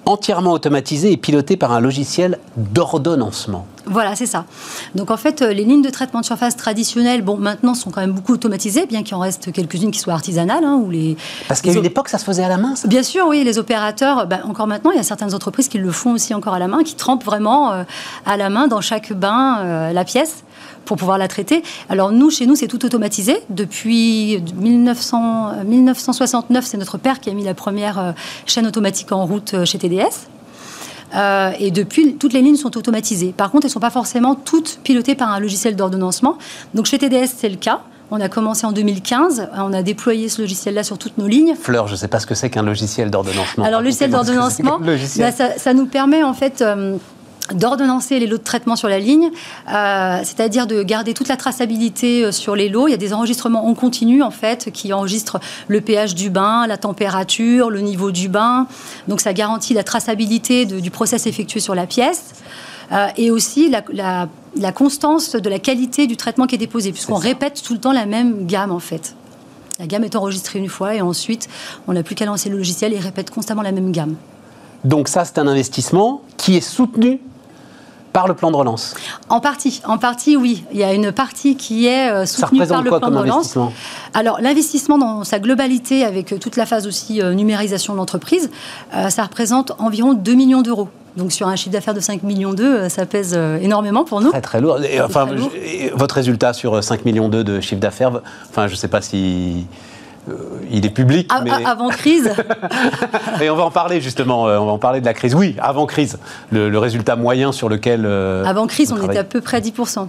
[0.06, 3.66] entièrement automatisé et piloté par un logiciel d'ordonnancement.
[3.86, 4.44] Voilà, c'est ça.
[4.94, 8.00] Donc en fait, euh, les lignes de traitement de surface traditionnelles, bon, maintenant sont quand
[8.00, 10.64] même beaucoup automatisées, bien qu'il en reste quelques-unes qui soient artisanales.
[10.64, 11.16] Hein, ou les,
[11.48, 12.86] Parce qu'à une époque, ça se faisait à la main, ça?
[12.86, 13.42] Bien sûr, oui.
[13.42, 16.54] Les opérateurs, bah, encore maintenant, il y a certaines entreprises qui le font aussi encore
[16.54, 17.82] à la main, qui trempent vraiment euh,
[18.24, 20.44] à la main dans chaque bain euh, la pièce
[20.84, 21.62] pour pouvoir la traiter.
[21.88, 23.38] Alors nous, chez nous, c'est tout automatisé.
[23.50, 28.14] Depuis 1900, 1969, c'est notre père qui a mis la première
[28.46, 30.28] chaîne automatique en route chez TDS.
[31.14, 33.34] Euh, et depuis, toutes les lignes sont automatisées.
[33.36, 36.38] Par contre, elles ne sont pas forcément toutes pilotées par un logiciel d'ordonnancement.
[36.74, 37.80] Donc chez TDS, c'est le cas.
[38.14, 41.54] On a commencé en 2015, on a déployé ce logiciel-là sur toutes nos lignes.
[41.54, 43.64] Fleur, je ne sais pas ce que c'est qu'un logiciel d'ordonnancement.
[43.64, 46.98] Alors, logiciel d'ordonnancement, bah, ça, ça, nous permet en fait euh,
[47.54, 49.30] d'ordonnancer les lots de traitement sur la ligne,
[49.68, 52.88] euh, c'est-à-dire de garder toute la traçabilité euh, sur les lots.
[52.88, 56.66] Il y a des enregistrements en continu, en fait, qui enregistrent le pH du bain,
[56.66, 58.66] la température, le niveau du bain.
[59.08, 62.34] Donc, ça garantit la traçabilité du process effectué sur la pièce.
[62.92, 63.82] Euh, et aussi la,
[64.56, 67.92] la, constance de la qualité du traitement qui est déposé, puisqu'on répète tout le temps
[67.92, 69.14] la même gamme, en fait.
[69.78, 71.48] La gamme est enregistrée une fois et ensuite,
[71.88, 74.16] on n'a plus qu'à lancer le logiciel et répète constamment la même gamme.
[74.84, 77.20] Donc ça, c'est un investissement qui est soutenu
[78.12, 78.94] par le plan de relance
[79.28, 80.64] En partie, en partie, oui.
[80.72, 83.56] Il y a une partie qui est euh, soutenue par le plan de relance.
[84.14, 88.50] Alors, l'investissement dans sa globalité, avec euh, toute la phase aussi euh, numérisation de l'entreprise,
[89.08, 92.88] ça représente environ 2 millions d'euros Donc sur un chiffre d'affaires de 5 millions d'euros,
[92.88, 94.30] ça pèse énormément pour nous.
[94.30, 94.78] Très très lourd.
[94.84, 95.26] Et, enfin,
[95.94, 98.20] votre résultat sur 5 millions de chiffre d'affaires,
[98.50, 99.66] enfin, je ne sais pas si
[100.70, 101.30] il est public.
[101.44, 101.50] mais...
[101.64, 102.32] Avant crise.
[103.40, 105.34] Et on va en parler justement, on va en parler de la crise.
[105.34, 106.18] Oui, avant crise,
[106.50, 108.06] le, résultat moyen sur lequel.
[108.06, 110.06] avant crise, on était à peu près à 10%.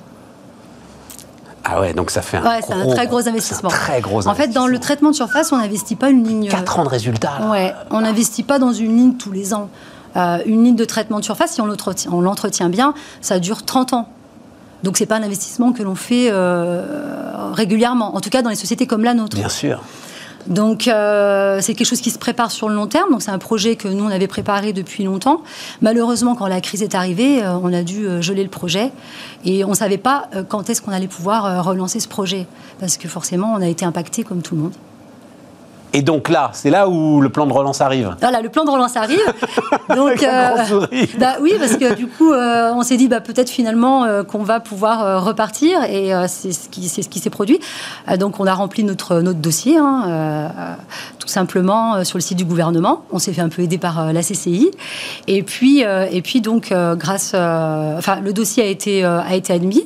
[1.66, 3.70] Ah ouais, donc ça fait un, ouais, c'est un très gros investissement.
[3.70, 6.50] très gros en fait, dans le traitement de surface, on n'investit pas une ligne.
[6.50, 7.50] 4 ans de résultats.
[7.50, 9.70] Ouais, on n'investit pas dans une ligne tous les ans.
[10.16, 14.10] Euh, une ligne de traitement de surface, si on l'entretient bien, ça dure 30 ans.
[14.84, 18.56] Donc c'est pas un investissement que l'on fait euh, régulièrement, en tout cas dans les
[18.56, 19.38] sociétés comme la nôtre.
[19.38, 19.82] Bien sûr.
[20.46, 23.12] Donc euh, c'est quelque chose qui se prépare sur le long terme.
[23.12, 25.42] Donc c'est un projet que nous on avait préparé depuis longtemps.
[25.82, 28.92] Malheureusement, quand la crise est arrivée, euh, on a dû geler le projet
[29.46, 32.46] et on ne savait pas quand est-ce qu'on allait pouvoir relancer ce projet
[32.80, 34.74] parce que forcément on a été impacté comme tout le monde.
[35.96, 38.16] Et donc là, c'est là où le plan de relance arrive.
[38.20, 39.20] Voilà, le plan de relance arrive.
[39.96, 40.56] donc, euh,
[41.20, 44.42] bah, oui, parce que du coup, euh, on s'est dit bah, peut-être finalement euh, qu'on
[44.42, 47.60] va pouvoir repartir, et c'est ce qui c'est ce qui s'est produit.
[48.18, 50.50] donc, on a rempli notre notre dossier, hein,
[51.20, 53.06] tout simplement sur le site du gouvernement.
[53.12, 54.72] On s'est fait un peu aider par la CCI,
[55.28, 59.86] et puis et puis donc grâce, enfin, le dossier a été a été admis,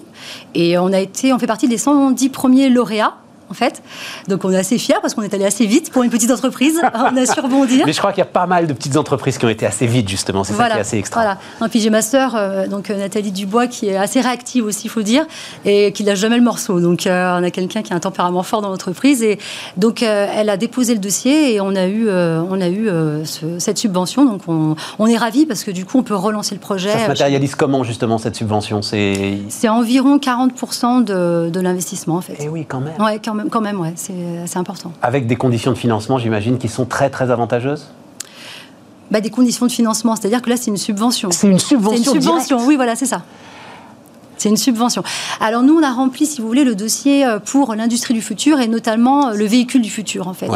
[0.56, 3.16] et on a été, on fait partie des 110 premiers lauréats
[3.50, 3.82] en fait.
[4.28, 6.80] Donc on est assez fiers parce qu'on est allé assez vite pour une petite entreprise.
[6.94, 7.86] on a su rebondir.
[7.86, 9.88] Mais je crois qu'il y a pas mal de petites entreprises qui ont été assez
[9.88, 10.44] vite justement.
[10.44, 11.22] C'est ça qui est assez extra.
[11.22, 11.38] Voilà.
[11.66, 14.86] Et puis j'ai ma sœur, euh, donc euh, Nathalie Dubois, qui est assez réactive aussi,
[14.86, 15.26] il faut dire,
[15.66, 16.80] et qui lâche jamais le morceau.
[16.80, 19.40] Donc euh, on a quelqu'un qui a un tempérament fort dans l'entreprise et
[19.78, 22.90] donc elle a déposé le dossier et on a eu, on a eu
[23.26, 24.26] cette subvention.
[24.26, 26.92] Donc on, on est ravis parce que du coup on peut relancer le projet.
[26.92, 28.82] Ça se matérialise comment justement cette subvention?
[28.82, 32.34] C'est environ 40% de, de l'investissement en fait.
[32.34, 32.94] Et eh oui, quand même.
[33.00, 34.92] Ouais, quand quand même, ouais, c'est important.
[35.02, 37.88] Avec des conditions de financement, j'imagine, qui sont très très avantageuses?
[39.12, 41.30] Bah, Des conditions de financement, c'est-à-dire que là, c'est une subvention.
[41.32, 42.04] C'est une subvention.
[42.04, 43.24] C'est une subvention, oui, voilà, c'est ça.
[44.48, 45.04] C'est une subvention.
[45.42, 48.62] Alors nous, on a rempli, si vous voulez, le dossier euh, pour l'industrie du futur
[48.62, 50.48] et notamment euh, le véhicule du futur, en fait.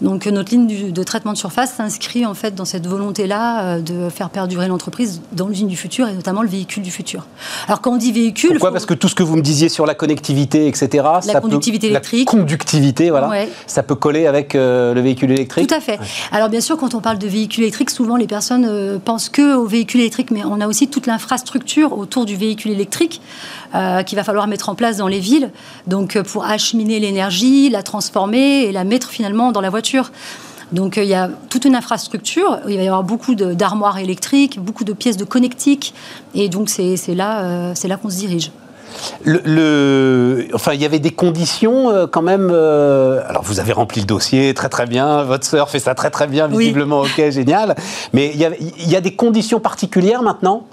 [0.00, 4.08] Donc euh, notre ligne de traitement de surface s'inscrit en fait dans cette volonté-là de
[4.08, 7.26] faire perdurer l'entreprise dans l'usine du futur et notamment le véhicule du futur.
[7.68, 9.84] Alors quand on dit véhicule, pourquoi Parce que tout ce que vous me disiez sur
[9.84, 11.06] la connectivité, etc.
[11.26, 12.26] La conductivité électrique.
[12.32, 13.30] La conductivité, voilà.
[13.66, 15.68] Ça peut coller avec le véhicule électrique.
[15.68, 15.98] Tout à fait.
[16.32, 19.66] Alors bien sûr, quand on parle de véhicule électrique, souvent les personnes pensent que au
[19.66, 23.09] véhicule électrique, mais on a aussi toute l'infrastructure autour du véhicule électrique
[23.74, 25.50] euh, qu'il va falloir mettre en place dans les villes,
[25.86, 30.10] donc euh, pour acheminer l'énergie, la transformer et la mettre finalement dans la voiture.
[30.72, 34.58] Donc euh, il y a toute une infrastructure, il va y avoir beaucoup d'armoires électriques,
[34.60, 35.94] beaucoup de pièces de connectiques,
[36.34, 38.50] et donc c'est là, c'est là qu'on se dirige.
[39.24, 42.50] Le, enfin, il y avait des conditions quand même.
[42.50, 45.22] alors, vous avez rempli le dossier très très bien.
[45.22, 47.02] Votre sœur fait ça très très bien, visiblement.
[47.02, 47.76] Ok, génial.
[48.12, 50.66] Mais il y, a, il y, a, des conditions particulières maintenant?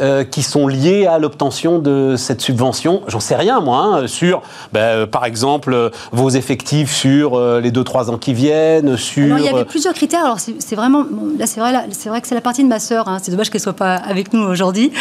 [0.00, 4.42] Euh, qui sont liées à l'obtention de cette subvention J'en sais rien, moi, hein, sur,
[4.72, 9.38] ben, euh, par exemple, vos effectifs sur euh, les 2-3 ans qui viennent, sur...
[9.38, 10.24] il y avait plusieurs critères.
[10.24, 11.04] Alors, c'est vraiment...
[11.38, 11.72] là, c'est vrai,
[12.06, 13.08] vrai que c'est la partie de ma sœur.
[13.08, 13.18] Hein.
[13.22, 14.92] c'est dommage qu'elle soit pas avec nous aujourd'hui.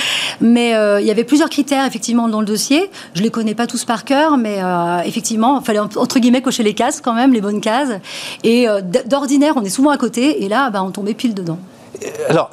[0.42, 2.90] Mais il y avait plusieurs critères, effectivement, dans le dossier.
[3.16, 4.60] Je les connais pas tous par cœur, mais
[5.06, 8.00] effectivement, il fallait, entre guillemets, cocher les cases quand même, les bonnes cases.
[8.44, 8.68] Et
[9.06, 10.44] d'ordinaire, on est souvent à côté.
[10.44, 11.58] Et là, ben, on tombait pile dedans.
[12.02, 12.52] Euh, alors,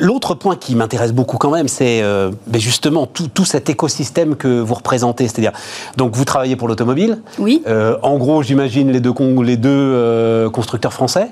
[0.00, 4.60] l'autre point qui m'intéresse beaucoup quand même, c'est euh, ben justement tout, cet écosystème que
[4.60, 5.28] vous représentez.
[5.28, 5.52] C'est-à-dire,
[5.96, 7.20] donc vous travaillez pour l'automobile.
[7.38, 7.62] Oui.
[7.66, 11.28] Euh, en gros, j'imagine les deux, les deux constructeurs français.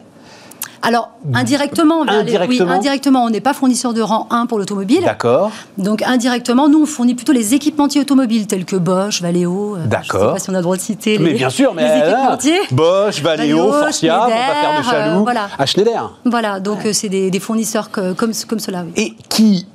[0.82, 3.24] Alors, indirectement, indirectement.
[3.24, 5.02] on n'est pas fournisseur de rang 1 pour l'automobile.
[5.04, 5.50] D'accord.
[5.76, 9.76] Donc, indirectement, nous, on fournit plutôt les équipementiers automobiles tels que Bosch, Valeo.
[9.86, 10.00] D'accord.
[10.00, 11.50] Euh, je ne sais pas si on a le droit de citer les, mais bien
[11.50, 12.60] sûr, mais les équipementiers.
[12.70, 15.48] Bosch, Valeo, Forcia, on va faire de Chaloux, voilà.
[15.58, 16.12] à Schneider.
[16.24, 18.84] Voilà, donc euh, c'est des, fournisseurs comme, comme cela.
[18.96, 19.66] Et qui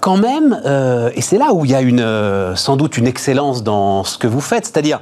[0.00, 2.04] quand même, euh, et c'est là où il y a une,
[2.56, 5.00] sans doute une excellence dans ce que vous faites, c'est-à-dire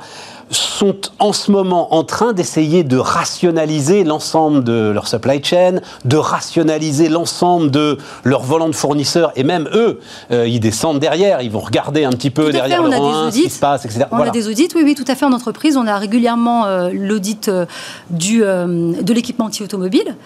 [0.54, 6.16] sont en ce moment en train d'essayer de rationaliser l'ensemble de leur supply chain, de
[6.16, 11.50] rationaliser l'ensemble de leurs volants de fournisseurs, et même eux, euh, ils descendent derrière, ils
[11.50, 14.06] vont regarder un petit peu derrière le rang ce qui se passe, etc.
[14.10, 15.76] On a des audits, oui, oui, tout à fait en entreprise.
[15.76, 17.66] On a régulièrement euh, l'audit euh,
[18.10, 20.16] du de l'équipementier automobile.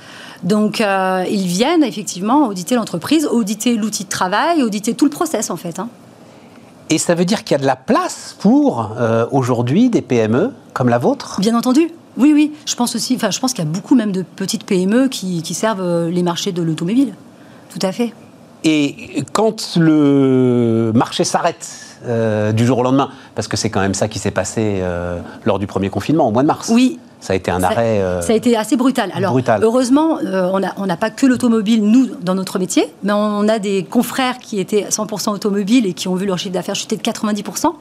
[0.43, 5.57] Donc, ils viennent effectivement auditer l'entreprise, auditer l'outil de travail, auditer tout le process en
[5.57, 5.79] fait.
[5.79, 5.89] Hein.
[6.89, 10.53] Et ça veut dire qu'il y a de la place pour euh, aujourd'hui des PME
[10.73, 11.41] comme la vôtre?
[11.41, 11.91] Bien entendu.
[12.17, 12.53] Oui, oui.
[12.65, 15.43] Je pense aussi, enfin, je pense qu'il y a beaucoup même de petites PME qui,
[15.55, 17.15] servent euh, les marchés de l'automobile.
[17.71, 18.13] Tout à fait.
[18.65, 23.95] Et quand le marché s'arrête euh, du jour au lendemain, parce que c'est quand même
[23.95, 24.83] ça qui s'est passé
[25.45, 26.69] lors du premier confinement, au mois de mars.
[26.71, 28.01] Oui, Ça a été un arrêt.
[28.01, 29.11] Euh, ça a été assez brutal.
[29.15, 33.59] Alors, heureusement, euh, on n'a pas que l'automobile, nous, dans notre métier, mais on a
[33.59, 37.03] des confrères qui étaient 100% automobiles et qui ont vu leur chiffre d'affaires chuter de
[37.03, 37.73] 90%.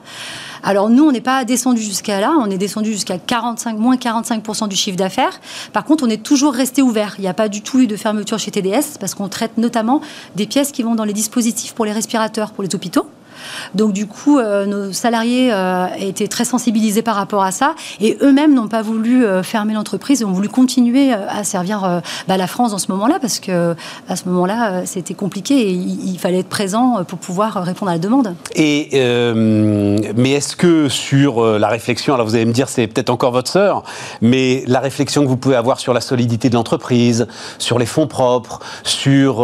[0.64, 4.68] Alors, nous, on n'est pas descendu jusqu'à là, on est descendu jusqu'à 45, moins 45%
[4.68, 5.40] du chiffre d'affaires.
[5.74, 7.16] Par contre, on est toujours resté ouvert.
[7.20, 10.02] Il n'y a pas du tout eu de fermeture chez TDS parce qu'on traite notamment
[10.36, 13.06] des pièces qui vont dans les dispositifs pour les respirateurs, pour les hôpitaux.
[13.74, 18.18] Donc du coup, euh, nos salariés euh, étaient très sensibilisés par rapport à ça et
[18.22, 22.48] eux-mêmes n'ont pas voulu euh, fermer l'entreprise et ont voulu continuer à servir bah, la
[22.48, 23.76] France dans ce moment-là parce que
[24.08, 28.00] à ce moment-là, c'était compliqué et il, fallait être présent pour pouvoir répondre à la
[28.00, 28.36] demande.
[28.56, 28.90] Et
[30.16, 33.52] mais est-ce que sur la réflexion, alors vous allez me dire c'est peut-être encore votre
[33.52, 33.84] sœur,
[34.22, 37.28] mais la réflexion que vous pouvez avoir sur la solidité de l'entreprise,
[37.58, 39.38] sur les fonds propres, sur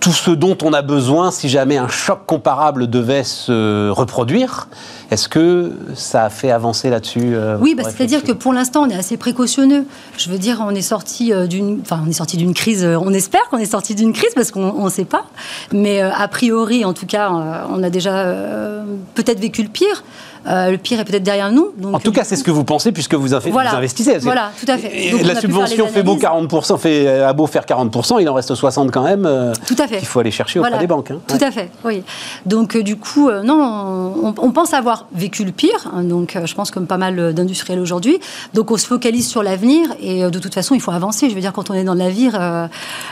[0.00, 4.68] tout ce dont on a besoin si jamais un choc comparable devait se reproduire.
[5.10, 8.88] Est-ce que ça a fait avancer là-dessus euh, Oui, bah, c'est-à-dire que pour l'instant, on
[8.88, 9.84] est assez précautionneux.
[10.16, 12.84] Je veux dire, on est sorti euh, d'une, enfin, on est sorti d'une crise.
[12.84, 15.26] Euh, on espère qu'on est sorti d'une crise parce qu'on ne sait pas.
[15.72, 18.24] Mais a priori, en tout cas, on a déjà
[19.14, 20.02] peut-être vécu le pire.
[20.46, 21.72] Euh, le pire est peut-être derrière nous.
[21.82, 24.18] en tout cas, c'est ce que vous pensez puisque vous, investissez.
[24.18, 25.12] Voilà, tout à fait.
[25.22, 29.02] la subvention fait beau 40%, fait à beau faire 40%, il en reste 60 quand
[29.02, 29.26] même.
[29.26, 29.98] Euh, tout à fait.
[30.00, 31.10] Il faut aller chercher auprès des banques.
[31.10, 31.20] Hein.
[31.26, 32.02] Tout à fait, oui.
[32.46, 35.90] Donc euh, du coup, non, on, pense avoir vécu le pire.
[35.92, 38.18] Hein, donc je pense comme pas mal d'industriels aujourd'hui.
[38.52, 41.28] Donc on se focalise sur l'avenir et de toute façon, il faut avancer.
[41.30, 42.34] Je veux dire, quand on est dans l'avenir,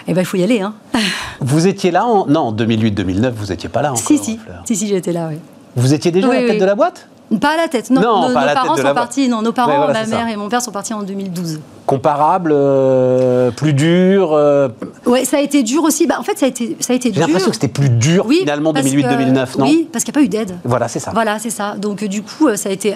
[0.06, 0.60] eh ben, il faut y aller.
[0.60, 0.74] Hein.
[1.40, 2.26] Vous étiez là en...
[2.26, 4.04] Non, en 2008-2009, vous n'étiez pas là encore.
[4.04, 5.36] Si, si, si, si j'étais là, oui.
[5.76, 7.08] Vous étiez déjà à la tête de la boîte?
[7.38, 8.28] Pas à la tête, non.
[8.28, 11.02] nos, parents sont partis, non, nos parents, ma mère et mon père sont partis en
[11.02, 14.68] 2012 comparable, euh, plus dur euh...
[15.04, 16.06] Ouais, ça a été dur aussi.
[16.06, 17.20] Bah, en fait, ça a été, ça a été dur.
[17.20, 20.24] J'ai l'impression que c'était plus dur finalement 2008-2009, non Oui, parce qu'il n'y a pas
[20.24, 20.56] eu d'aide.
[20.64, 21.10] Voilà, c'est ça.
[21.12, 21.74] Voilà, c'est ça.
[21.76, 22.94] Donc, du coup, ça a été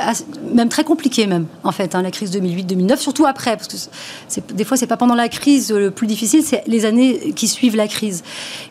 [0.53, 4.65] même très compliqué, même, en fait, hein, la crise 2008-2009, surtout après, parce que des
[4.65, 7.89] fois, c'est pas pendant la crise le plus difficile, c'est les années qui suivent la
[7.89, 8.23] crise.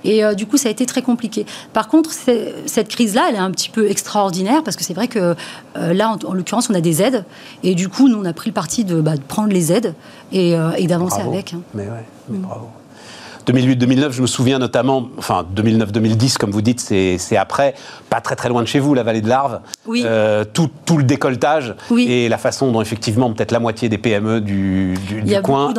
[0.04, 1.46] Et euh, du coup, ça a été très compliqué.
[1.74, 2.12] Par contre,
[2.66, 5.36] cette crise-là, elle est un petit peu extraordinaire, parce que c'est vrai que
[5.78, 7.26] euh, là, en, l'occurrence, on a des aides,
[7.64, 9.94] et du coup, nous, on a pris le parti de, bah, de prendre les aides
[10.32, 11.54] et, euh, et d'avancer avec.
[11.54, 11.62] Hein.
[11.74, 12.42] Mais ouais, mais mm.
[12.42, 12.70] bravo.
[13.46, 17.76] 2008-2009, je me souviens notamment, enfin 2009-2010, comme vous dites, c'est après,
[18.10, 19.60] pas très très loin de chez vous, la vallée de l'Arve.
[19.86, 20.04] Oui.
[20.06, 24.42] Euh, tout, tout, le décolletage et la façon dont effectivement peut-être la moitié des PME
[24.42, 25.74] du, du, coin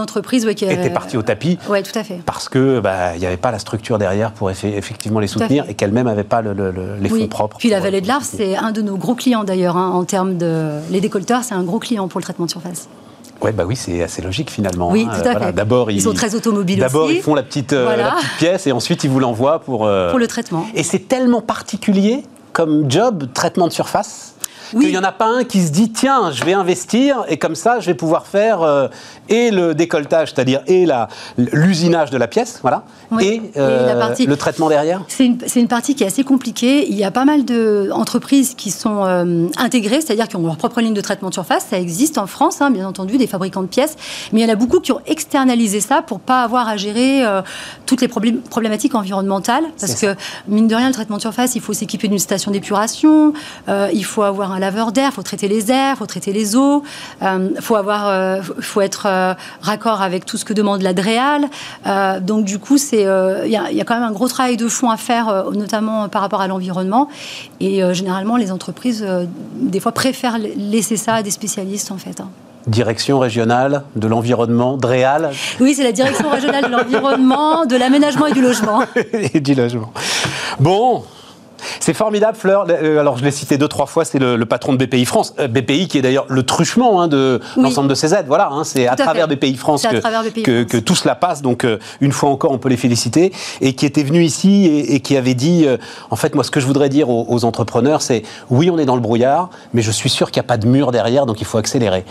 [0.54, 1.58] qui étaient parties au tapis.
[1.68, 2.20] Oui, tout à fait.
[2.24, 5.74] Parce que bah, il n'y avait pas la structure derrière pour effectivement les soutenir et
[5.74, 6.54] qu'elles-mêmes n'avaient pas le,
[7.00, 7.56] les fonds propres.
[7.58, 10.36] Puis la vallée de l'Arve, c'est un de nos gros clients d'ailleurs hein, en termes
[10.38, 12.88] de les décolteurs, c'est un gros client pour le traitement de surface.
[13.42, 14.90] Ouais, bah oui, c'est assez logique finalement.
[14.90, 15.20] Oui, hein.
[15.20, 15.52] tout à fait.
[15.52, 18.72] D'abord, ils, sont très automobiles D'abord, ils font la petite, euh, la petite, pièce et
[18.72, 19.86] ensuite ils vous l'envoient pour.
[19.86, 20.66] Euh, pour le traitement.
[20.74, 22.22] Et c'est tellement particulier
[22.52, 24.34] comme job, traitement de surface?
[24.70, 27.54] Qu'il n'y en a pas un qui se dit tiens, je vais investir et comme
[27.54, 28.88] ça, je vais pouvoir faire euh,
[29.28, 30.86] et le décolletage, c'est-à-dire et
[31.36, 32.84] l'usinage de la pièce, voilà,
[33.20, 35.02] et, euh, le traitement derrière.
[35.08, 36.88] C'est une, une, partie qui est assez compliquée.
[36.88, 40.80] Il y a pas mal d'entreprises qui sont euh, intégrées, c'est-à-dire qui ont leur propre
[40.80, 41.66] ligne de traitement de surface.
[41.70, 43.96] Ça existe en France, hein, bien entendu, des fabricants de pièces,
[44.32, 47.24] mais il y en a beaucoup qui ont externalisé ça pour pas avoir à gérer
[47.86, 50.14] toutes les problématiques environnementales, parce que
[50.48, 53.32] mine de rien, le traitement de surface, il faut s'équiper d'une station d'épuration,
[53.68, 56.56] il faut avoir un laveur d'air, il faut traiter les airs, il faut traiter les
[56.56, 56.82] eaux,
[57.20, 60.92] il euh, faut, avoir, euh, faut être euh, raccord avec tout ce que demande la
[60.92, 61.46] DREAL.
[62.22, 65.46] donc du coup, il y, a quand même un gros travail de fond à faire,
[65.52, 67.08] notamment par rapport à l'environnement.
[67.60, 69.06] Et généralement, les entreprises,
[69.56, 72.20] des fois, préfèrent laisser ça à des spécialistes, en fait.
[72.20, 72.28] Hein.
[72.66, 78.32] Direction régionale de l'environnement, DREAL Oui, c'est la direction régionale de l'environnement, de l'aménagement et
[78.32, 78.82] du logement.
[79.34, 79.92] et du logement.
[80.58, 81.04] Bon,
[81.80, 82.66] c'est formidable, Fleur.
[82.68, 85.34] Euh, alors, je l'ai cité deux, trois fois, c'est le, patron de BPI France.
[85.38, 88.26] Euh, BPI qui est d'ailleurs le truchement hein, de l'ensemble de ces aides.
[88.28, 91.42] Voilà, hein, c'est à, travers BPI France que, tout cela passe.
[91.42, 93.32] Donc, euh, une fois encore, on peut les féliciter.
[93.60, 95.66] Et qui était venu ici et, qui avait dit
[96.10, 98.86] en fait, moi, ce que je voudrais dire aux, aux entrepreneurs, c'est oui, on est
[98.86, 101.40] dans le brouillard, mais je suis sûr qu'il n'y a pas de mur derrière, donc
[101.40, 102.04] il faut accélérer.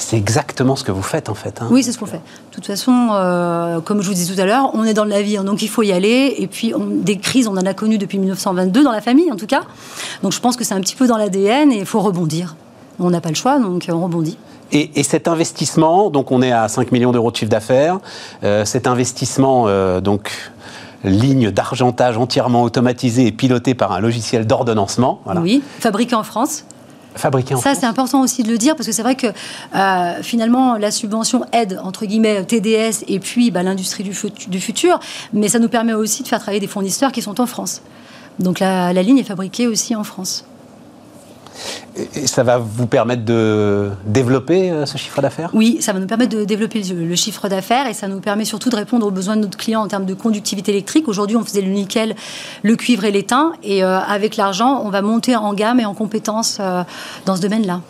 [0.00, 1.60] C'est exactement ce que vous faites en fait.
[1.60, 1.68] Hein.
[1.70, 2.16] Oui, c'est ce qu'on fait.
[2.16, 5.10] De toute façon, euh, comme je vous disais tout à l'heure, on est dans le
[5.10, 6.34] navire, donc il faut y aller.
[6.38, 9.46] Et puis, des crises, on en a connu depuis 1922 dans la famille, en tout
[9.46, 9.62] cas.
[10.22, 12.56] Donc je pense que c'est un petit peu dans l'ADN et il faut rebondir.
[12.98, 14.38] On n'a pas le choix, donc on rebondit.
[14.72, 17.98] Et, cet investissement, donc on est à 5 millions d'euros de chiffre d'affaires,
[18.42, 20.32] euh, cet investissement, euh, donc
[21.04, 25.20] ligne d'argentage entièrement automatisée et pilotée par un logiciel d'ordonnancement.
[25.42, 26.64] Oui, fabriqué en France
[27.24, 29.26] en Ça, c'est important aussi de le dire parce que c'est vrai que
[29.74, 34.14] euh, finalement, la subvention aide, entre guillemets, TDS et puis bah, l'industrie du,
[34.48, 35.00] du, futur,
[35.32, 37.82] mais ça nous permet aussi de faire travailler des fournisseurs qui sont en France.
[38.38, 40.44] Donc la, ligne est fabriquée aussi en France.
[42.14, 45.50] Et ça va vous permettre de développer euh, ce chiffre d'affaires?
[45.52, 48.70] Oui, ça va nous permettre de développer le chiffre d'affaires et ça nous permet surtout
[48.70, 51.08] de répondre aux besoins de notre client en termes de conductivité électrique.
[51.08, 52.14] Aujourd'hui, on faisait le nickel,
[52.62, 55.94] le cuivre et l'étain et euh, avec l'argent, on va monter en gamme et en
[55.94, 56.82] compétences euh,
[57.26, 57.80] dans ce domaine-là.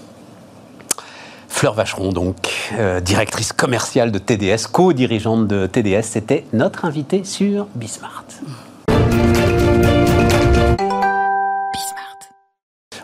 [1.48, 8.24] Fleur Vacheron, donc, directrice commerciale de TDS, co-dirigeante de TDS, c'était notre invitée sur Bismart.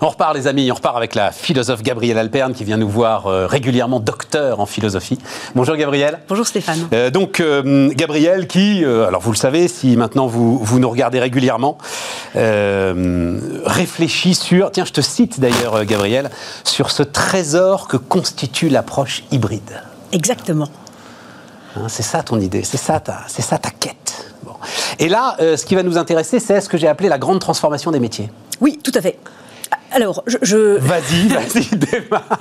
[0.02, 3.28] On repart les amis, on repart avec la philosophe Gabrielle Alperne qui vient nous voir
[3.28, 5.18] euh, régulièrement, docteur en philosophie.
[5.54, 6.20] Bonjour Gabrielle.
[6.28, 6.86] Bonjour Stéphane.
[6.92, 11.18] Euh, donc euh, Gabrielle qui, alors vous le savez, si maintenant vous, vous nous regardez
[11.18, 11.78] régulièrement,
[12.34, 16.30] réfléchit sur, tiens je te cite d'ailleurs Gabrielle,
[16.64, 19.82] sur ce trésor que constitue l'approche hybride.
[20.12, 20.68] Exactement.
[21.76, 24.34] Hein, c'est ça ton idée, c'est ça ta, c'est ça ta quête.
[24.98, 27.90] Et là, ce qui va nous intéresser, c'est ce que j'ai appelé la grande transformation
[27.90, 28.30] des métiers.
[28.60, 29.18] Oui, tout à fait.
[29.96, 30.76] Alors, je.
[30.76, 32.38] Vas-y, vas-y, démarre.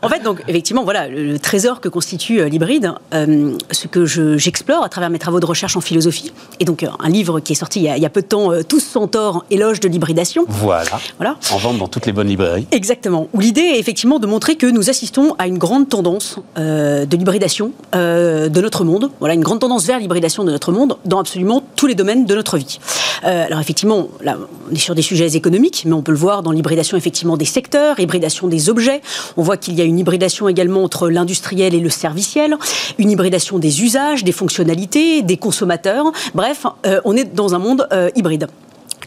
[0.00, 4.82] en fait, donc, effectivement, voilà, le, trésor que constitue euh, l'hybride, euh, ce que j'explore
[4.82, 7.56] à travers mes travaux de recherche en philosophie, et donc euh, un livre qui est
[7.56, 10.46] sorti il y a, peu de temps, Tous sans tort, éloge de l'hybridation.
[10.48, 10.98] Voilà.
[11.18, 11.36] voilà.
[11.52, 12.66] En vente dans toutes les bonnes librairies.
[12.70, 13.28] Exactement.
[13.34, 17.72] Où l'idée est effectivement de montrer que nous assistons à une grande tendance de l'hybridation
[17.92, 19.10] de notre monde.
[19.20, 22.34] Voilà, une grande tendance vers l'hybridation de notre monde dans absolument tous les domaines de
[22.34, 22.78] notre vie.
[23.22, 24.38] alors, effectivement, là,
[24.70, 27.98] on est sur des sujets mais on peut le voir dans l'hybridation effectivement des secteurs,
[27.98, 29.00] hybridation des objets.
[29.36, 32.56] On voit qu'il y a une hybridation également entre l'industriel et le serviciel,
[32.98, 36.12] une hybridation des usages, des fonctionnalités, des consommateurs.
[36.34, 38.46] Bref, euh, on est dans un monde euh, hybride.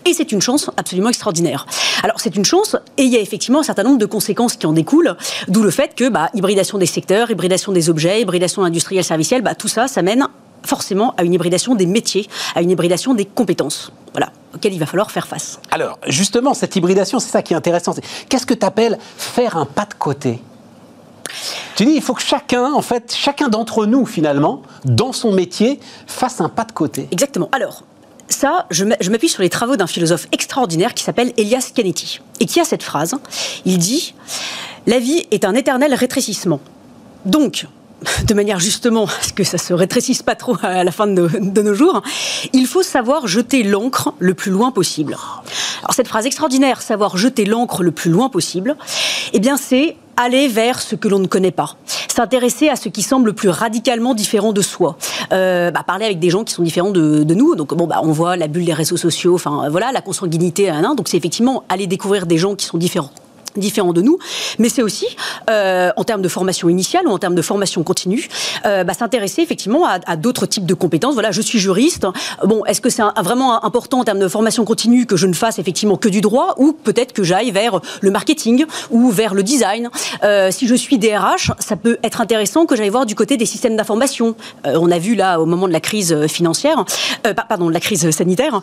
[0.05, 1.65] Et c'est une chance absolument extraordinaire.
[2.03, 4.65] Alors c'est une chance et il y a effectivement un certain nombre de conséquences qui
[4.65, 5.15] en découlent,
[5.47, 9.55] d'où le fait que bah, hybridation des secteurs, hybridation des objets, hybridation industrielle servicielle, bah,
[9.55, 10.27] tout ça, ça mène
[10.65, 13.91] forcément à une hybridation des métiers, à une hybridation des compétences.
[14.13, 15.59] Voilà, auxquelles il va falloir faire face.
[15.71, 17.93] Alors, justement, cette hybridation, c'est ça qui est intéressant.
[18.29, 20.41] Qu'est-ce que tu appelles faire un pas de côté?
[21.75, 25.79] Tu dis, il faut que chacun, en fait, chacun d'entre nous, finalement, dans son métier,
[26.05, 27.07] fasse un pas de côté.
[27.11, 27.49] Exactement.
[27.51, 27.83] Alors,
[28.27, 32.59] ça, je m'appuie sur les travaux d'un philosophe extraordinaire qui s'appelle Elias Canetti, et qui
[32.59, 33.15] a cette phrase.
[33.65, 34.13] Il dit
[34.85, 36.59] La vie est un éternel rétrécissement.
[37.25, 37.67] Donc,
[38.27, 41.61] de manière justement à ce que ça se rétrécisse pas trop à la fin de,
[41.61, 42.01] nos jours,
[42.53, 45.17] il faut savoir jeter l'encre le plus loin possible.
[45.81, 48.75] Alors cette phrase extraordinaire, savoir jeter l'encre le plus loin possible,
[49.33, 51.75] eh bien c'est aller vers ce que l'on ne connaît pas,
[52.07, 54.97] s'intéresser à ce qui semble le plus radicalement différent de soi,
[55.31, 57.55] euh, bah, parler avec des gens qui sont différents de, nous.
[57.55, 60.93] Donc bon, bah, on voit la bulle des réseaux sociaux, enfin voilà, la consanguinité, hein,
[60.95, 63.11] donc c'est effectivement aller découvrir des gens qui sont différents
[63.57, 64.17] différents de nous,
[64.59, 65.07] mais c'est aussi,
[65.49, 68.27] euh, en termes de formation initiale ou en termes de formation continue,
[68.65, 71.13] euh, bah, s'intéresser effectivement à, d'autres types de compétences.
[71.13, 72.05] Voilà, je suis juriste.
[72.43, 75.59] Bon, est-ce que c'est vraiment important en termes de formation continue que je ne fasse
[75.59, 79.89] effectivement que du droit ou peut-être que j'aille vers le marketing ou vers le design?
[80.23, 83.45] Euh, Si je suis DRH, ça peut être intéressant que j'aille voir du côté des
[83.45, 84.35] systèmes d'information.
[84.65, 86.85] on a vu là au moment de la crise financière,
[87.47, 88.61] pardon, de la crise sanitaire.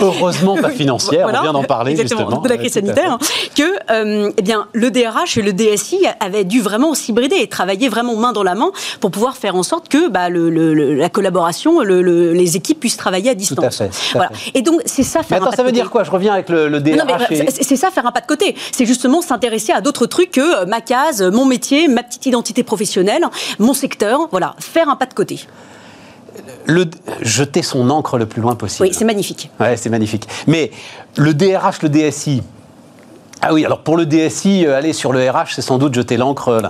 [0.00, 2.40] Heureusement pas financière, on vient d'en parler justement.
[2.40, 3.18] De la crise sanitaire,
[3.54, 7.88] que euh, eh bien, le DRH et le DSI avaient dû vraiment s'hybrider et travailler
[7.88, 12.56] vraiment main dans la main pour pouvoir faire en sorte que bah, la collaboration, les
[12.56, 13.82] équipes puissent travailler à distance.
[14.12, 14.30] voilà.
[14.54, 16.04] Et donc, c'est ça faire Mais attends, ça veut dire quoi?
[16.04, 17.32] Je reviens avec le, DRH.
[17.60, 18.54] C'est ça faire un pas de côté.
[18.72, 22.62] C'est justement s'intéresser à d'autres trucs que euh, ma case, mon métier, ma petite identité
[22.62, 23.24] professionnelle,
[23.58, 24.28] mon secteur.
[24.30, 25.46] Voilà, faire un pas de côté.
[26.66, 26.84] Le,
[27.22, 28.88] jeter son encre le plus loin possible.
[28.88, 29.50] Oui, c'est magnifique.
[29.58, 30.28] Ouais, c'est magnifique.
[30.46, 30.70] Mais
[31.16, 32.42] le DRH, le DSI,
[33.40, 36.16] ah oui, alors pour le DSI, euh, aller sur le RH, c'est sans doute jeter
[36.16, 36.48] l'encre.
[36.48, 36.60] Euh,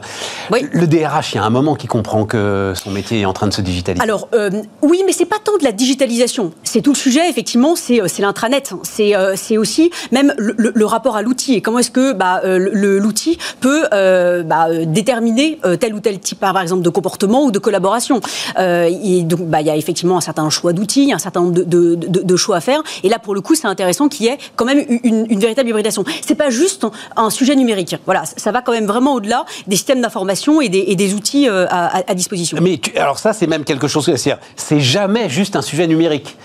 [0.52, 0.66] oui.
[0.70, 3.46] Le DRH, il y a un moment qui comprend que son métier est en train
[3.46, 4.02] de se digitaliser.
[4.02, 4.50] Alors euh,
[4.83, 6.52] oui, mais c'est pas tant de la digitalisation.
[6.64, 8.72] C'est tout le sujet, effectivement, c'est l'intranet.
[8.83, 14.68] C'est aussi même le, rapport à l'outil et comment est-ce que bah, l'outil peut bah,
[14.87, 18.20] déterminer tel ou tel type, par exemple, de comportement ou de collaboration.
[18.59, 21.94] et donc, bah, il y a effectivement un certain choix d'outils, un certain nombre de,
[21.94, 22.83] de, choix à faire.
[23.02, 25.68] Et là, pour le coup, c'est intéressant qu'il y ait quand même une, une véritable
[25.68, 26.04] hybridation.
[26.26, 27.96] C'est pas juste un sujet numérique.
[28.04, 32.14] Voilà, ça va quand même vraiment au-delà des systèmes d'information et, des, outils euh, à,
[32.14, 32.58] disposition.
[32.60, 34.12] Mais alors ça, c'est même quelque chose.
[34.56, 36.36] C'est jamais juste un sujet numérique.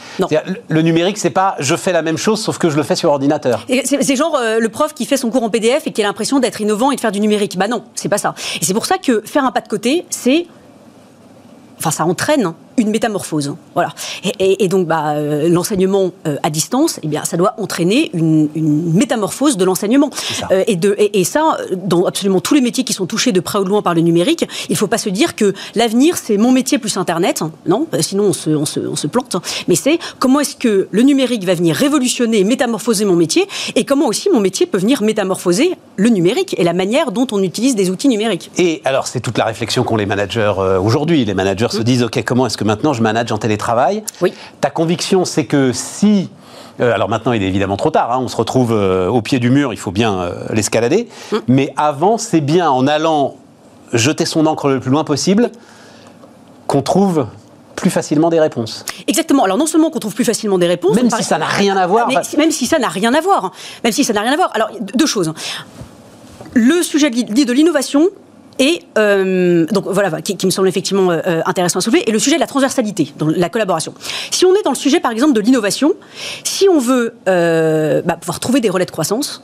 [0.69, 3.09] Le numérique, c'est pas je fais la même chose sauf que je le fais sur
[3.09, 3.65] ordinateur.
[3.83, 6.39] C'est genre euh, le prof qui fait son cours en PDF et qui a l'impression
[6.39, 7.57] d'être innovant et de faire du numérique.
[7.57, 8.35] Bah non, c'est pas ça.
[8.61, 10.45] Et c'est pour ça que faire un pas de côté, c'est
[11.79, 13.55] enfin ça entraîne une métamorphose.
[13.73, 13.93] Voilà.
[14.39, 18.49] Et, donc, bah, euh, l'enseignement euh, à distance, eh bien, ça doit entraîner une,
[18.93, 20.09] métamorphose de l'enseignement.
[20.51, 23.59] Euh, et, de, et, ça, dans absolument tous les métiers qui sont touchés de près
[23.59, 26.37] ou de loin par le numérique, il ne faut pas se dire que l'avenir, c'est
[26.37, 27.43] mon métier plus Internet.
[27.65, 29.35] Non, sinon on se, on se, on se plante.
[29.67, 34.07] Mais c'est comment est-ce que le numérique va venir révolutionner, métamorphoser mon métier, et comment
[34.07, 37.89] aussi mon métier peut venir métamorphoser le numérique et la manière dont on utilise des
[37.89, 38.51] outils numériques.
[38.57, 41.25] Et alors, c'est toute la réflexion qu'ont les managers aujourd'hui.
[41.25, 41.83] Les managers se mmh.
[41.83, 44.03] disent, OK, comment est-ce que maintenant je manage en télétravail.
[44.21, 44.33] Oui.
[44.61, 46.29] Ta conviction, c'est que si
[46.79, 48.11] euh, alors maintenant, il est évidemment trop tard.
[48.11, 51.07] Hein, on se retrouve euh, au pied du mur, il faut bien euh, l'escalader.
[51.31, 51.37] Mm.
[51.47, 53.35] Mais avant, c'est bien en allant
[53.93, 55.51] jeter son encre le plus loin possible
[56.67, 57.27] qu'on trouve
[57.75, 58.85] plus facilement des réponses.
[59.07, 59.43] Exactement.
[59.43, 61.85] Alors non seulement qu'on trouve plus facilement des réponses, même si ça n'a rien à
[61.85, 62.09] voir.
[62.37, 63.51] Même si ça n'a rien à voir.
[63.83, 64.51] Même si ça n'a rien à voir.
[64.53, 65.33] Alors deux choses.
[66.53, 68.09] Le sujet dit de l'innovation,
[68.59, 72.19] et euh, donc voilà, qui, me semble effectivement euh, euh, intéressant à soulever, et le
[72.19, 73.93] sujet de la transversalité, donc la collaboration.
[74.31, 75.93] Si on est dans le sujet, par exemple, de l'innovation,
[76.43, 79.43] si on veut bah, pouvoir trouver des relais de croissance,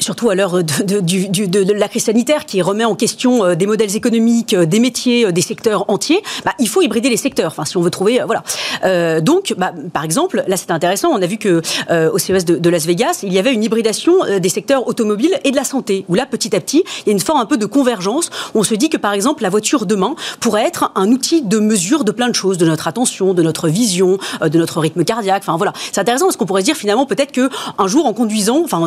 [0.00, 4.54] surtout à l'heure de, la crise sanitaire qui remet en question euh, des modèles économiques,
[4.54, 7.48] euh, des métiers, euh, des secteurs entiers, bah, il faut hybrider les secteurs.
[7.48, 9.20] Enfin, si on veut trouver, voilà.
[9.20, 11.10] donc, bah, par exemple, là, c'est intéressant.
[11.12, 11.62] On a vu que
[12.10, 15.56] au CES de, Las Vegas, il y avait une hybridation des secteurs automobiles et de
[15.56, 16.04] la santé.
[16.08, 18.30] Où là, petit à petit, il y a une forme un peu de convergence.
[18.54, 22.04] On se dit que, par exemple, la voiture demain pourrait être un outil de mesure
[22.04, 25.42] de plein de choses, de notre attention, de notre vision, de notre rythme cardiaque.
[25.42, 25.72] Enfin, voilà.
[25.92, 28.82] C'est intéressant parce qu'on pourrait se dire finalement peut-être que un jour, en conduisant, enfin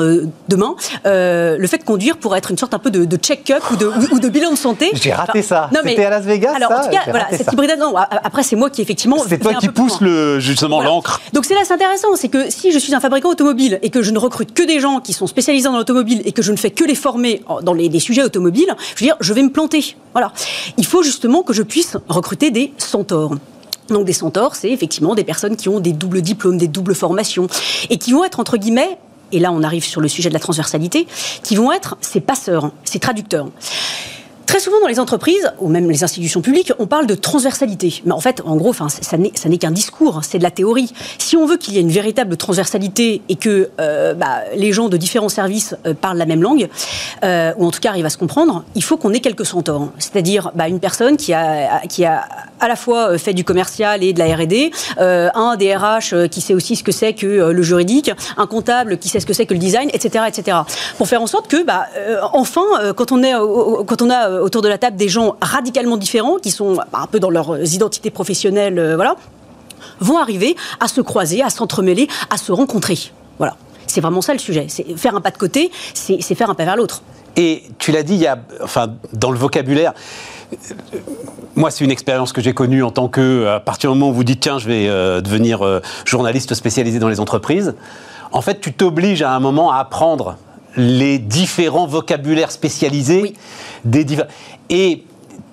[0.48, 0.76] demain,
[1.06, 3.88] euh, le fait de conduire pourrait être une sorte un peu de, check-up ou de,
[3.88, 4.92] ou de, bilan de santé.
[4.94, 5.70] J'ai raté ça.
[5.84, 6.54] C'était à Las Vegas.
[6.56, 7.96] Alors, en tout cas, voilà, cette hybridation.
[7.96, 9.18] Après, c'est moi qui effectivement.
[9.28, 11.22] C'est toi qui pousse le, justement l'encre.
[11.34, 14.02] Donc c'est là, c'est intéressant, c'est que si je suis un fabricant automobile et que
[14.02, 16.58] je ne recrute que des gens qui sont spécialisés dans l'automobile et que je ne
[16.58, 19.96] fais que les former dans les, sujets automobiles, je veux dire, je vais me planter.
[20.14, 20.32] Voilà.
[20.78, 23.36] Il faut justement que je puisse recruter des centaures.
[23.90, 27.48] Donc des centaures, c'est effectivement des personnes qui ont des doubles diplômes, des doubles formations,
[27.90, 28.98] et qui vont être, entre guillemets,
[29.32, 31.08] et là on arrive sur le sujet de la transversalité,
[31.44, 33.48] qui vont être ces passeurs, ces traducteurs.
[34.52, 38.02] Très souvent dans les entreprises, ou même les institutions publiques, on parle de transversalité.
[38.04, 40.92] Mais en fait, en gros, ça n'est qu'un discours, c'est de la théorie.
[41.20, 44.90] Si on veut qu'il y ait une véritable transversalité et que euh, bah, les gens
[44.90, 46.68] de différents services euh, parlent la même langue,
[47.24, 49.94] euh, ou en tout cas arrivent à se comprendre, il faut qu'on ait quelques centaures.
[50.00, 52.28] C'est-à-dire bah, une personne qui a
[52.62, 56.76] à la fois fait du commercial et de la R&D, un DRH qui sait aussi
[56.76, 59.60] ce que c'est que le juridique, un comptable qui sait ce que c'est que le
[59.60, 60.58] design, etc., etc.
[60.98, 61.88] Pour faire en sorte que, bah,
[62.34, 63.34] enfin, quand on, est,
[63.88, 67.08] quand on a autour de la table des gens radicalement différents, qui sont bah, un
[67.08, 69.16] peu dans leurs identités professionnelles, euh, voilà,
[70.00, 72.98] vont arriver à se croiser, à s'entremêler, à se rencontrer.
[73.38, 73.56] Voilà.
[73.88, 74.68] C'est vraiment ça le sujet.
[74.70, 77.02] C'est faire un pas de côté, c'est faire un pas vers l'autre.
[77.36, 79.94] Et tu l'as dit, il y a, enfin, dans le vocabulaire,
[81.56, 84.14] moi, c'est une expérience que j'ai connue en tant que, à partir du moment où
[84.14, 87.76] vous dites, tiens, je vais euh, devenir euh, journaliste spécialisé dans les entreprises,
[88.32, 90.38] en fait, tu t'obliges à un moment à apprendre
[90.78, 93.34] les différents vocabulaires spécialisés
[93.84, 94.06] des
[94.70, 95.04] et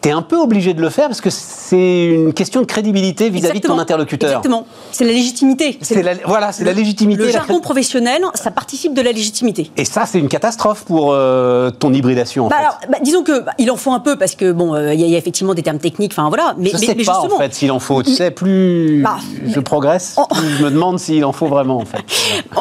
[0.01, 3.31] tu es un peu obligé de le faire parce que c'est une question de crédibilité
[3.31, 4.31] vis-à-vis de ton interlocuteur.
[4.31, 4.67] Exactement.
[4.93, 5.79] C'est la légitimité.
[5.83, 7.23] C'est voilà, c'est la légitimité.
[7.23, 9.71] Le jargon professionnel, ça participe de la légitimité.
[9.77, 12.47] Et ça, c'est une catastrophe pour euh, ton hybridation.
[12.47, 12.63] En bah fait.
[12.63, 15.01] Alors, bah, disons que bah, il en faut un peu parce que bon, euh, il
[15.01, 16.13] y, a effectivement des termes techniques.
[16.13, 16.55] Enfin voilà.
[16.59, 18.03] Mais, je sais mais, pas en fait s'il en faut.
[18.03, 19.05] Tu sais, plus
[19.47, 22.05] je progresse, plus je me demande s'il en faut vraiment en fait.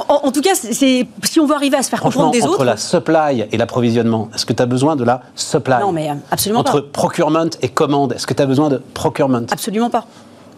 [0.09, 2.61] En, tout cas, c'est si on veut arriver à se faire comprendre des entre autres.
[2.61, 5.79] Entre la supply et l'approvisionnement, est-ce que tu as besoin de la supply?
[5.81, 6.81] Non, mais euh, absolument entre
[7.29, 9.43] procurement et commande, est-ce que tu as besoin de procurement?
[9.51, 10.05] Absolument pas.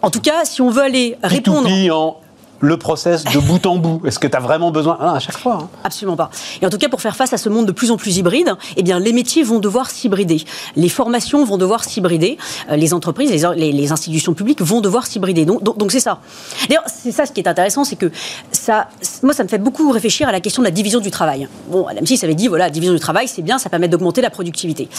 [0.02, 1.68] En tout cas, si on veut aller répondre.
[1.92, 2.16] en
[2.62, 5.38] le process de bout en bout Est-ce que tu as vraiment besoin ah, À chaque
[5.38, 5.60] fois.
[5.62, 5.68] Hein?
[5.82, 6.30] Absolument pas.
[6.60, 8.54] Et en tout cas, pour faire face à ce monde de plus en plus hybride,
[8.76, 10.44] eh bien, les métiers vont devoir s'hybrider.
[10.76, 12.36] Les formations vont devoir s'hybrider.
[12.70, 15.46] Euh, les entreprises, les, les, institutions publiques vont devoir s'hybrider.
[15.46, 16.20] Donc, donc, c'est ça.
[16.68, 18.12] D'ailleurs, c'est ça ce qui est intéressant, c'est que
[18.52, 18.88] ça,
[19.22, 21.48] moi, ça me fait beaucoup réfléchir à la question de la division du travail.
[21.70, 24.20] Bon, Adam Smith avait dit, voilà, la division du travail, c'est bien, ça permet d'augmenter
[24.20, 24.90] la productivité.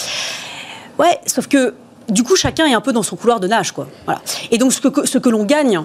[1.02, 1.74] Ouais, sauf que
[2.08, 3.72] du coup, chacun est un peu dans son couloir de nage.
[3.72, 3.88] Quoi.
[4.04, 4.20] Voilà.
[4.50, 5.82] Et donc, ce que, ce que l'on gagne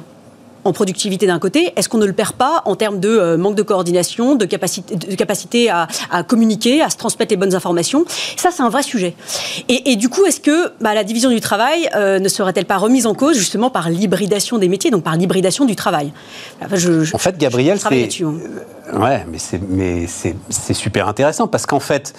[0.68, 3.56] en productivité d'un côté, est-ce qu'on ne le perd pas en termes de euh, manque
[3.56, 5.88] de coordination, de capacité, de capacité à,
[6.28, 8.06] communiquer, à se transmettre les bonnes informations?
[8.36, 9.16] Ça, c'est un vrai sujet.
[9.70, 13.08] Et, du coup, est-ce que bah, la division du travail euh, ne serait-elle pas remise
[13.08, 16.12] en cause justement par l'hybridation des métiers, donc par l'hybridation du travail?
[16.62, 18.24] En fait, Gabriel, c'est...
[18.24, 18.34] Hein.
[18.94, 22.14] Ouais, mais c'est mais c'est super intéressant parce qu'en fait,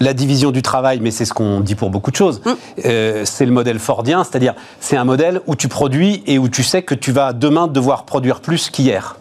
[0.00, 2.52] la division du travail, mais c'est ce qu'on dit pour beaucoup de choses, mm.
[2.84, 6.62] euh, c'est le modèle fordien, c'est-à-dire c'est un modèle où tu produis et où tu
[6.62, 9.16] sais que tu vas demain devoir produire plus qu'hier.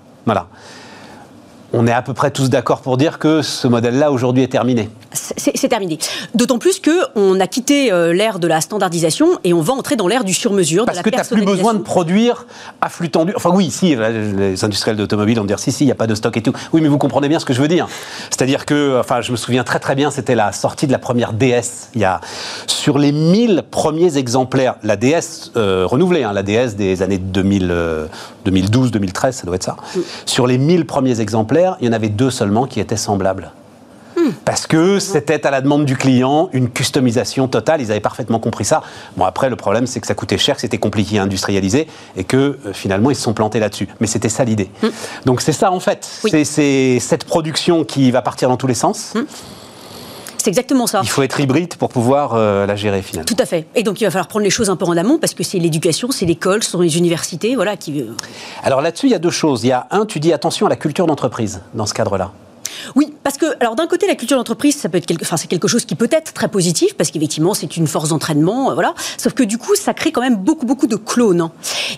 [1.76, 4.90] On est à peu près tous d'accord pour dire que ce modèle-là aujourd'hui est terminé.
[5.12, 5.98] c'est terminé.
[6.36, 10.08] D'autant plus qu'on a quitté euh, l'ère de la standardisation et on va entrer dans
[10.08, 10.86] l'ère du sur-mesure.
[10.86, 12.46] Parce que tu n'as plus besoin de produire
[12.80, 13.34] à flux tendu.
[13.36, 16.14] Enfin oui, si, les industriels d'automobile vont dire si, si, il n'y a pas de
[16.14, 16.54] stock et tout.
[16.74, 17.88] Oui, mais vous comprenez bien ce que je veux dire.
[18.30, 21.34] C'est-à-dire que, enfin, je me souviens très très bien, c'était la sortie de la première
[21.34, 21.90] DS.
[21.96, 22.22] Il y a,
[22.68, 27.74] sur les 1000 premiers exemplaires, la DS euh, renouvelée, hein, la DS des années 2000,
[28.46, 29.78] 2012, 2013, ça doit être ça.
[29.96, 30.00] Mm.
[30.28, 33.52] Sur les 1000 premiers exemplaires, il y en avait deux seulement qui étaient semblables.
[34.46, 37.82] Parce que c'était à la demande du client une customisation totale.
[37.82, 38.84] Ils avaient parfaitement compris ça.
[39.18, 42.24] Bon, après, le problème, c'est que ça coûtait cher, que c'était compliqué à industrialiser et
[42.24, 43.88] que euh, finalement, ils se sont plantés là-dessus.
[44.00, 44.70] Mais c'était ça l'idée.
[44.82, 44.88] Mm.
[45.26, 46.06] Donc, c'est ça, en fait.
[46.44, 49.14] C'est cette production qui va partir dans tous les sens.
[49.16, 49.22] Mm.
[50.44, 51.00] C'est exactement ça.
[51.04, 53.26] Il faut être hybride pour pouvoir euh, la gérer finalement.
[53.26, 53.66] Tout à fait.
[53.76, 55.58] Et donc il va falloir prendre les choses un peu en amont parce que c'est
[55.58, 58.02] l'éducation, c'est l'école, ce sont les universités, voilà qui.
[58.02, 58.08] Euh,
[58.62, 59.64] Alors là-dessus, il y a deux choses.
[59.64, 62.34] Il y a un, tu dis attention à la culture d'entreprise dans ce cadre-là.
[62.96, 65.48] Oui, parce que, alors d'un côté, la culture d'entreprise, ça peut être quelque, enfin, c'est
[65.48, 68.94] quelque chose qui peut être très positif, parce qu'effectivement, c'est une force d'entraînement, euh, voilà.
[69.18, 71.42] Sauf que du coup, ça crée quand même beaucoup, beaucoup de clones.
[71.42, 71.52] Hein.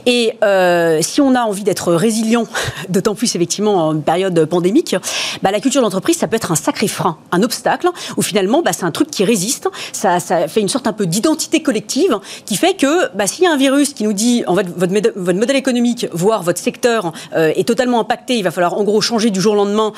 [0.06, 2.46] Et euh, si on a envie d'être résilient,
[2.90, 4.96] d'autant plus effectivement en période pandémique,
[5.42, 8.72] bah, la culture d'entreprise, ça peut être un sacré frein, un obstacle, où finalement, bah,
[8.74, 9.70] c'est un truc qui résiste.
[9.92, 13.52] Ça, fait une sorte un peu d'identité collective qui fait que bah, s'il y a
[13.52, 17.52] un virus qui nous dit, en fait, votre, votre modèle économique, voire votre secteur euh,
[17.56, 19.94] est totalement impacté, il va falloir en gros changer du jour au lendemain.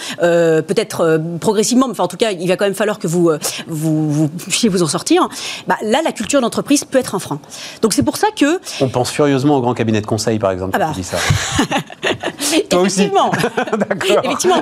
[0.68, 3.30] Peut-être euh, progressivement, mais enfin, en tout cas, il va quand même falloir que vous,
[3.30, 5.28] euh, vous, puissiez vous en sortir.
[5.68, 7.40] Bah, là, la culture d'entreprise peut être un frein.
[7.82, 8.60] Donc c'est pour ça que...
[8.82, 10.92] On pense furieusement au grand cabinet de conseil, par exemple, ah bah.
[10.94, 11.18] dis ça.
[12.70, 13.32] Toi Effectivement.
[14.24, 14.56] Effectivement.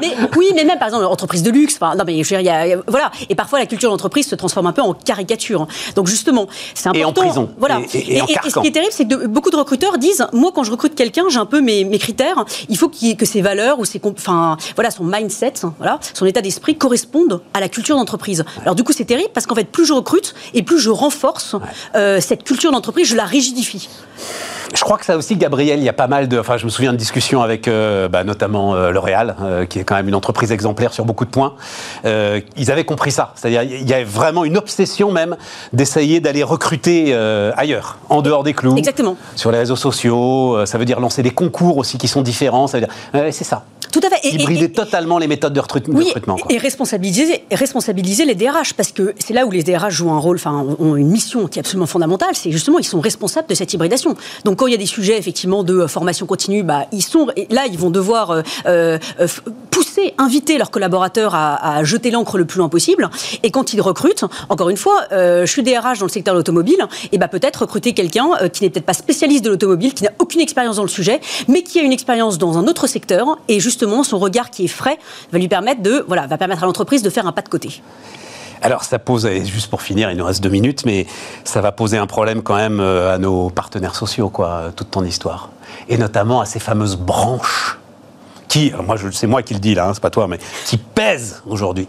[0.00, 1.78] Mais, oui, mais même, par exemple, entreprise de luxe.
[1.80, 3.10] non, mais je veux dire, y a, voilà.
[3.28, 5.66] Et parfois, la culture d'entreprise se transforme un peu en caricature.
[5.94, 7.00] Donc justement, c'est important.
[7.00, 7.50] Et en prison.
[7.58, 7.80] Voilà.
[7.94, 10.94] Et, ce qui est terrible, c'est que beaucoup de recruteurs disent, moi, quand je recrute
[10.94, 12.44] quelqu'un, j'ai un peu mes, mes critères.
[12.68, 16.76] Il faut que ses valeurs ou ses, enfin, voilà, son mindset voilà, son état d'esprit
[16.76, 18.44] correspondent à la culture d'entreprise.
[18.62, 21.56] Alors du coup, c'est terrible parce qu'en fait, plus je recrute et plus je renforce
[21.94, 23.88] euh, cette culture d'entreprise, je la rigidifie.
[24.76, 26.38] Je crois que ça aussi, Gabriel, il y a pas mal de.
[26.38, 29.34] Enfin, je me souviens de discussions avec euh, bah, notamment euh, L'Oréal,
[29.70, 31.54] qui est quand même une entreprise exemplaire sur beaucoup de points.
[32.04, 33.32] ils avaient compris ça.
[33.34, 35.36] C'est-à-dire, il y avait vraiment une obsession même
[35.72, 37.14] d'essayer d'aller recruter
[37.56, 38.76] ailleurs, en dehors des clous.
[38.76, 39.16] Exactement.
[39.34, 40.64] Sur les réseaux sociaux.
[40.66, 42.66] ça veut dire lancer des concours aussi qui sont différents.
[42.66, 43.32] Ça veut dire.
[43.32, 43.64] c'est ça.
[43.96, 44.28] Tout à fait.
[44.28, 46.36] Hybrider totalement les méthodes de, recrutement.
[46.50, 50.36] Et responsabiliser, responsabiliser les DRH, parce que c'est là où les DRH jouent un rôle,
[50.36, 53.72] enfin, ont une mission qui est absolument fondamentale, c'est justement, ils sont responsables de cette
[53.72, 54.14] hybridation.
[54.44, 57.28] Donc, quand il y a des sujets, effectivement, de euh, formation continue, bah, ils sont,
[57.48, 58.98] là, ils vont devoir euh, euh,
[59.70, 63.08] pousser, inviter leurs collaborateurs à, jeter l'encre le plus loin possible.
[63.42, 66.86] Et quand ils recrutent, encore une fois, je suis DRH dans le secteur de l'automobile,
[67.12, 70.40] et bah, peut-être recruter quelqu'un qui n'est peut-être pas spécialiste de l'automobile, qui n'a aucune
[70.40, 73.85] expérience dans le sujet, mais qui a une expérience dans un autre secteur, et justement,
[74.04, 74.98] son regard qui est frais
[75.32, 77.82] va lui permettre de, voilà, va permettre à l'entreprise de faire un pas de côté.
[78.62, 81.06] Alors ça pose, juste pour finir, il nous reste deux minutes, mais
[81.44, 85.04] ça va poser un problème quand même euh, à nos partenaires sociaux, quoi, toute ton
[85.04, 85.50] histoire.
[85.88, 87.78] Et notamment à ces fameuses branches
[88.48, 91.42] qui, moi c'est moi qui le dis là, hein, c'est pas toi, mais qui pèsent
[91.46, 91.88] aujourd'hui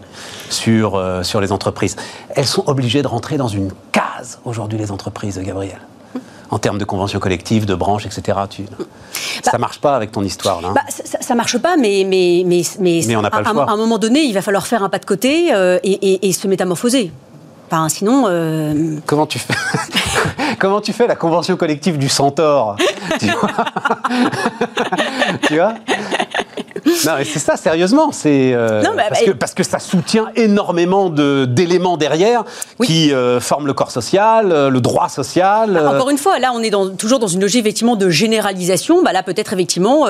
[0.50, 1.96] sur, euh, sur les entreprises.
[2.34, 5.78] Elles sont obligées de rentrer dans une case aujourd'hui, les entreprises, Gabriel
[6.50, 8.38] en termes de conventions collectives, de branches, etc.
[8.48, 8.62] Tu...
[8.62, 8.84] Bah,
[9.42, 10.68] ça marche pas avec ton histoire là.
[10.68, 10.74] Hein.
[10.74, 13.68] Bah, ça, ne marche pas, mais mais mais mais, on n'a pas à, le choix.
[13.68, 16.46] À un moment donné, il va falloir faire un pas de côté euh, et, se
[16.46, 17.12] métamorphoser.
[17.66, 18.24] Enfin, sinon.
[18.26, 19.54] Euh, Comment tu fais
[20.58, 22.76] Comment tu fais la convention collective du Centaure
[23.18, 23.26] Tu
[25.56, 25.74] vois?
[27.06, 28.10] non, mais c'est ça, sérieusement.
[28.12, 32.44] C'est euh, parce, que, parce, que, ça soutient énormément d'éléments derrière
[32.84, 35.78] qui euh, forment le corps social, euh, le droit social.
[35.78, 39.02] Encore une fois, là, on est dans, toujours dans une logique effectivement de généralisation.
[39.02, 40.06] Bah, là, peut-être effectivement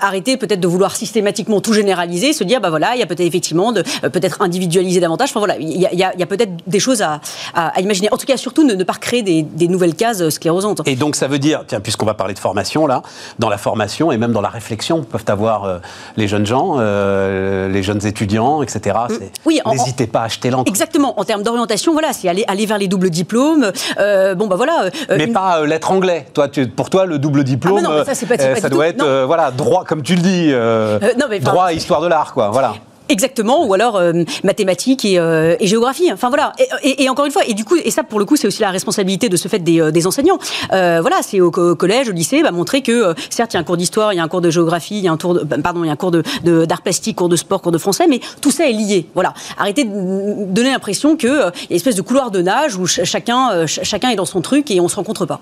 [0.00, 3.20] arrêter peut-être de vouloir systématiquement tout généraliser, se dire bah voilà, il y a peut-être
[3.20, 5.30] effectivement de peut-être individualiser davantage.
[5.30, 7.20] Enfin voilà, il y a, a peut-être des choses à,
[7.54, 8.12] à, imaginer.
[8.12, 10.82] En tout cas, surtout ne, ne pas créer des, des, nouvelles cases sclérosantes.
[10.86, 13.02] Et donc ça veut dire, tiens, puisqu'on va parler de formation là,
[13.38, 14.65] dans la formation et même dans la réflexion
[15.02, 15.78] peuvent avoir euh,
[16.16, 18.96] les jeunes gens, euh, les jeunes étudiants, etc.
[19.08, 19.14] Mm.
[19.44, 20.68] Oui, n'hésitez pas à acheter l'encre.
[20.68, 21.18] Exactement.
[21.18, 23.72] En termes d'orientation, voilà, c'est aller, aller vers les doubles diplômes.
[23.98, 24.90] Euh, bon, bah voilà.
[25.10, 26.26] Mais pas lettre anglais.
[26.34, 30.02] Toi, tu, pour toi, le double diplôme, ah, ça, ça doit être, voilà, droit, comme
[30.02, 32.50] tu le dis, droit, histoire de l'art, quoi.
[32.50, 32.74] Voilà.
[33.08, 36.10] Exactement, ou alors euh, mathématiques et, euh, et, géographie.
[36.12, 36.52] Enfin voilà.
[36.82, 38.70] Et, encore une fois, et du coup, et ça pour le coup, c'est aussi la
[38.70, 40.38] responsabilité de ce fait des, euh, enseignants.
[40.70, 43.76] voilà, c'est au, collège, au lycée, bah, montrer que certes, il y a un cours
[43.76, 45.56] d'histoire, il y a un cours de géographie, il y a un tour, de, bah,
[45.62, 48.20] pardon, il y a un cours d'art plastique, cours de sport, cours de français, mais
[48.40, 49.08] tout ça est lié.
[49.14, 49.34] Voilà.
[49.56, 53.66] Arrêtez de donner l'impression que y a une espèce de couloir de nage où chacun,
[53.66, 55.40] chacun est dans son truc et on se rencontre pas.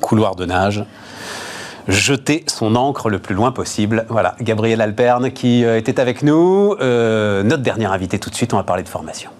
[0.00, 0.84] Couloir de nage.
[1.88, 4.04] Jeter son encre le plus loin possible.
[4.08, 6.76] Voilà, Gabriel Alperne qui euh, était avec nous.
[6.80, 9.30] Euh, notre dernier invité tout de suite, on va parler de formation.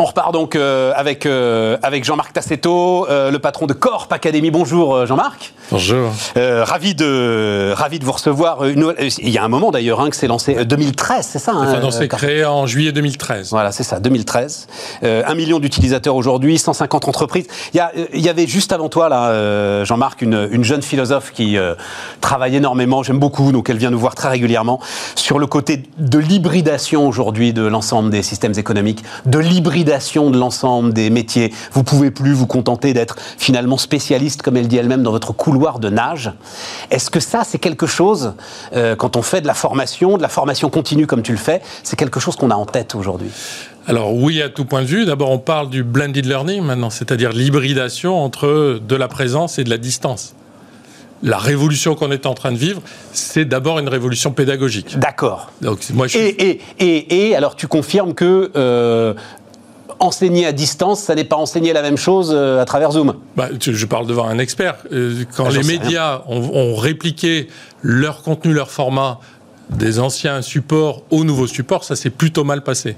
[0.00, 4.50] On repart donc euh, avec, euh, avec Jean-Marc Tassetto, euh, le patron de Corp Academy.
[4.50, 5.52] Bonjour Jean-Marc.
[5.70, 6.10] Bonjour.
[6.34, 8.64] ravi, de, ravi de vous recevoir.
[8.64, 11.90] Une, il y a un moment d'ailleurs hein, que c'est lancé, 2013, c'est ça hein,
[11.90, 13.50] C'est créé en juillet 2013.
[13.50, 14.68] Voilà, c'est ça, 2013.
[15.02, 17.46] un million d'utilisateurs aujourd'hui, 150 entreprises.
[17.74, 21.30] Il y, a, il y, avait juste avant toi, là, Jean-Marc, une, une, jeune philosophe
[21.32, 21.58] qui
[22.22, 24.80] travaille énormément, j'aime beaucoup, donc elle vient nous voir très régulièrement,
[25.14, 30.92] sur le côté de l'hybridation aujourd'hui de l'ensemble des systèmes économiques, de l'hybridation de l'ensemble
[30.92, 31.52] des métiers.
[31.72, 35.80] Vous pouvez plus vous contenter d'être finalement spécialiste, comme elle dit elle-même, dans votre couloir
[35.80, 36.32] de nage.
[36.90, 38.34] Est-ce que ça, c'est quelque chose,
[38.74, 41.60] euh, quand on fait de la formation, de la formation continue comme tu le fais,
[41.82, 43.30] c'est quelque chose qu'on a en tête aujourd'hui?
[43.88, 45.04] Alors oui, à tout point de vue.
[45.04, 49.70] D'abord, on parle du blended learning maintenant, c'est-à-dire l'hybridation entre de la présence et de
[49.70, 50.34] la distance
[51.22, 52.80] la révolution qu'on est en train de vivre,
[53.12, 54.98] c'est d'abord une révolution pédagogique.
[54.98, 55.50] D'accord.
[55.60, 56.18] Donc moi, je...
[56.18, 59.14] et, et, et, alors tu confirmes que euh,
[60.00, 63.14] enseigner à distance, ça n'est pas enseigner la même chose euh, à travers Zoom.
[63.36, 64.76] Bah, je parle devant un expert.
[64.92, 67.48] Euh, quand ah, les médias ont, répliqué
[67.82, 69.20] leur contenu, leur format
[69.68, 72.96] des anciens supports aux nouveaux supports, ça s'est plutôt mal passé.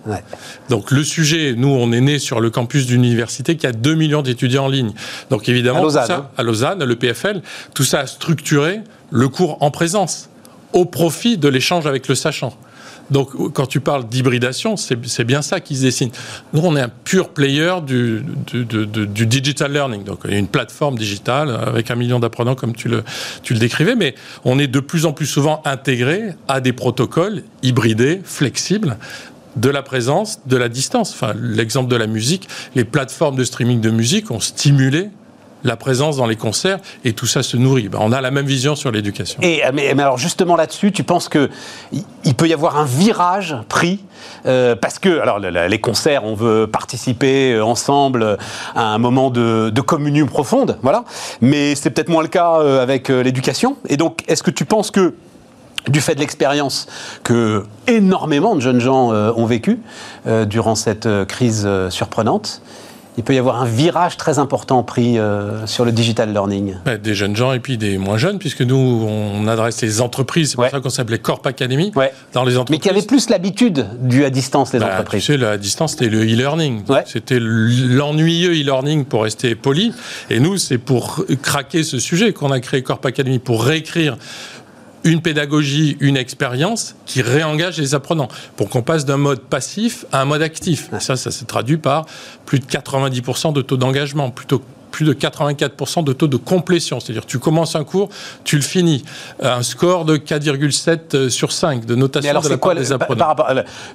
[0.70, 4.22] Donc le sujet, nous, on est né sur le campus d'université qui a 2 millions
[4.22, 4.92] d'étudiants en ligne.
[5.28, 6.28] Donc évidemment, à Lausanne, ça, hein.
[6.38, 7.42] à Lausanne, le PFL,
[7.74, 8.80] tout ça a structuré
[9.10, 10.30] le cours en présence
[10.72, 12.56] au profit de l'échange avec le sachant.
[13.12, 16.10] Donc, quand tu parles d'hybridation, c'est bien ça qui se dessine.
[16.54, 18.24] Nous, on est un pur player du,
[19.26, 20.02] digital learning.
[20.02, 23.04] Donc, une plateforme digitale avec un million d'apprenants, comme tu le,
[23.42, 27.42] tu le décrivais, mais on est de plus en plus souvent intégré à des protocoles
[27.62, 28.96] hybridés, flexibles,
[29.56, 31.12] de la présence, de la distance.
[31.12, 35.10] Enfin, l'exemple de la musique, les plateformes de streaming de musique ont stimulé
[35.64, 37.88] la présence dans les concerts et tout ça se nourrit.
[37.88, 39.40] Ben, on a la même vision sur l'éducation.
[39.42, 41.50] Et mais, alors justement là-dessus, tu penses que
[42.24, 44.00] il peut y avoir un virage pris
[44.46, 48.38] euh, parce que alors les concerts, on veut participer euh, ensemble
[48.74, 51.04] à un moment de, de communion profonde, voilà.
[51.40, 53.76] Mais c'est peut-être moins le cas euh, avec l'éducation.
[53.88, 55.14] Et donc, est-ce que tu penses que
[55.88, 56.86] du fait de l'expérience
[57.24, 59.80] que énormément de jeunes gens ont vécu
[60.46, 62.62] durant cette crise surprenante,
[63.18, 67.14] il peut y avoir un virage très important pris euh, sur le digital learning Des
[67.14, 70.68] jeunes gens et puis des moins jeunes, puisque nous, on adresse les entreprises, c'est pour
[70.68, 71.92] ça qu'on s'appelait Corp Academy,
[72.32, 72.70] dans les entreprises.
[72.70, 75.24] Mais qui avaient plus l'habitude du à distance, les bah, entreprises.
[75.24, 76.82] Tu sais, à distance, c'était le e-learning.
[77.06, 79.92] C'était l'ennuyeux e-learning, pour rester poli.
[80.30, 84.16] Et nous, c'est pour craquer ce sujet qu'on a créé Corp Academy, pour réécrire
[85.04, 90.20] une pédagogie, une expérience qui réengage les apprenants pour qu'on passe d'un mode passif à
[90.20, 90.90] un mode actif.
[91.00, 92.06] ça, ça se traduit par
[92.46, 97.00] plus de 90% de taux d'engagement, plutôt plus de 84% de taux de complétion.
[97.00, 98.10] C'est-à-dire tu commences un cours,
[98.44, 99.02] tu le finis.
[99.40, 103.34] Un score de 4,7 euh, sur 5 de notation de la part des apprenants.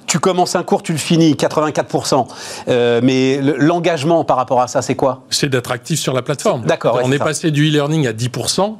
[0.06, 2.26] tu commences un cours, tu le finis, 84%.
[2.68, 5.22] Euh, mais l'engagement par rapport à ça, c'est quoi?
[5.30, 6.64] C'est d'être actif sur la plateforme.
[6.66, 7.00] D'accord.
[7.02, 8.76] on est passé du e-learning à 10%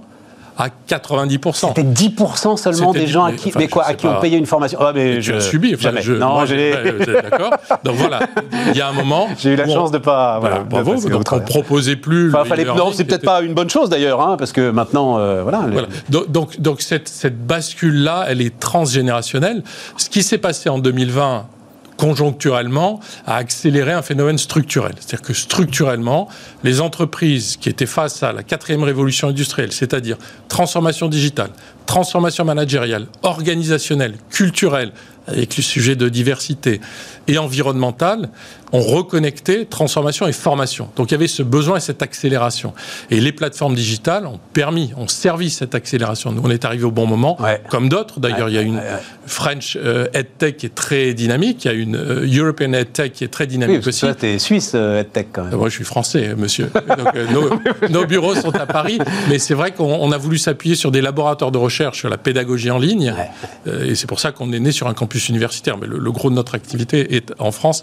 [0.59, 1.69] à 90%.
[1.69, 4.79] C'était 10% seulement des gens à qui, mais quoi, à qui on payait une formation.
[4.83, 5.77] Ah, mais je, subi.
[5.79, 6.03] jamais.
[6.19, 6.73] non, j'ai.
[7.07, 7.53] D'accord.
[7.85, 8.21] Donc voilà,
[8.69, 9.29] il y a un moment.
[9.39, 10.39] J'ai eu la chance de pas.
[10.41, 10.97] Voilà, bravo.
[11.09, 12.35] donc on proposait plus.
[12.35, 15.43] Enfin, fallait, non, c'est peut-être pas une bonne chose d'ailleurs, hein, parce que maintenant, euh,
[15.43, 15.65] voilà.
[16.09, 19.63] Donc, donc, cette, cette bascule-là, elle est transgénérationnelle.
[19.97, 21.47] Ce qui s'est passé en 2020
[21.99, 24.93] conjoncturellement, a accéléré un phénomène structurel.
[24.99, 26.29] C'est-à-dire que structurellement,
[26.65, 30.17] les entreprises qui étaient face à la quatrième révolution industrielle, c'est-à-dire
[30.49, 31.51] transformation digitale,
[31.89, 34.93] transformation managériale, organisationnelle, culturelle,
[35.27, 36.81] avec le sujet de diversité
[37.27, 38.31] et environnementale,
[38.73, 40.89] ont reconnecté transformation et formation.
[40.97, 42.75] Donc il y avait ce besoin et cette accélération.
[43.11, 46.33] Et les plateformes digitales ont permis, ont servi cette accélération.
[46.33, 47.39] Nous, on est arrivé au bon moment,
[47.71, 48.21] comme d'autres.
[48.21, 48.81] D'ailleurs, il y a une
[49.27, 53.25] French euh, EdTech qui est très dynamique, il y a une euh, European EdTech qui
[53.25, 54.01] est très dynamique oui, aussi.
[54.01, 55.57] Toi, tu es suisse euh, EdTech quand même.
[55.57, 56.71] Moi, je suis français, monsieur.
[57.33, 61.01] Donc, nos, bureaux sont à Paris, mais c'est vrai qu'on a voulu s'appuyer sur des
[61.01, 63.15] laboratoires de recherche sur la pédagogie en ligne,
[63.67, 65.77] et c'est pour ça qu'on est né sur un campus universitaire.
[65.79, 67.83] Mais le, le, gros de notre activité est en France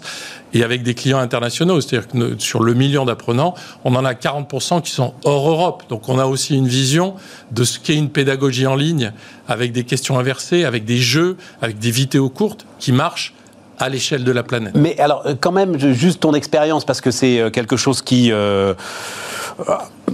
[0.52, 1.80] et avec des clients internationaux.
[1.80, 5.84] C'est-à-dire que sur le million d'apprenants, on en a 40% qui sont hors Europe.
[5.88, 7.14] Donc on a aussi une vision
[7.50, 9.12] de ce qu'est une pédagogie en ligne
[9.48, 13.34] avec des questions inversées, avec des jeux, avec des vidéos courtes qui marchent
[13.78, 14.74] à l'échelle de la planète.
[14.74, 18.32] Mais alors, euh, quand même, juste ton expérience, parce que c'est euh, quelque chose qui,
[18.32, 18.74] euh,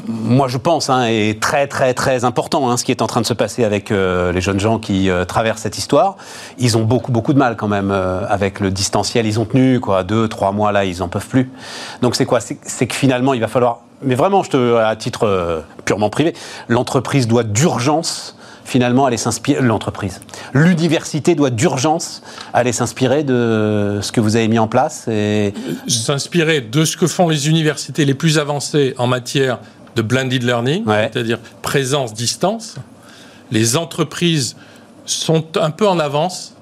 [0.07, 3.21] moi je pense, hein, est très très très important, hein, ce qui est en train
[3.21, 6.17] de se passer avec les jeunes gens qui traversent cette histoire.
[6.59, 9.27] Ils ont beaucoup beaucoup de mal quand même avec le distanciel.
[9.27, 11.51] Ils ont tenu quoi, deux, trois mois là, ils en peuvent plus.
[12.03, 12.41] Donc c'est quoi?
[12.41, 16.35] C'est que finalement, il va falloir mais vraiment, je te, à titre euh, purement privé,
[16.69, 20.21] l'entreprise doit d'urgence finalement aller s'inspirer, l'entreprise.
[20.53, 25.53] L'université doit d'urgence aller s'inspirer de ce que vous avez mis en place et...
[25.87, 29.59] S'inspirer de ce que font les universités les plus avancées en matière
[29.97, 32.77] de blended learning, c'est-à-dire présence-distance.
[33.51, 34.57] Les entreprises
[35.05, 36.55] sont un peu en avance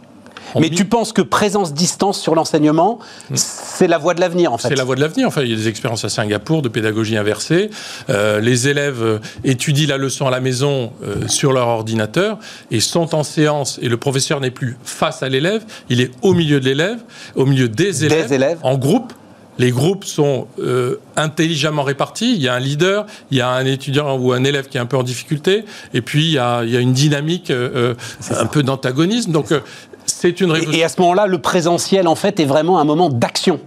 [0.58, 2.98] mais tu penses que présence-distance sur l'enseignement,
[3.30, 3.34] hmm.
[3.36, 5.28] c'est la voie de l'avenir, en fait C'est la voie de l'avenir.
[5.28, 7.70] Enfin, il y a des expériences à Singapour de pédagogie inversée.
[8.08, 12.38] Euh, les élèves euh, étudient la leçon à la maison euh, sur leur ordinateur
[12.70, 16.34] et sont en séance et le professeur n'est plus face à l'élève, il est au
[16.34, 16.98] milieu de l'élève,
[17.34, 18.58] au milieu des élèves, des élèves.
[18.62, 19.12] en groupe
[19.58, 20.46] les groupes sont
[21.16, 22.34] intelligemment répartis.
[22.34, 24.80] Il y a un leader, il y a un étudiant ou un élève qui est
[24.80, 29.32] un peu en difficulté, et puis il y a, une dynamique un peu d'antagonisme.
[29.32, 29.52] Donc
[30.20, 30.78] c'est une révolution.
[30.78, 33.58] Et, à ce moment-là, le présentiel, en fait, est vraiment un moment d'action.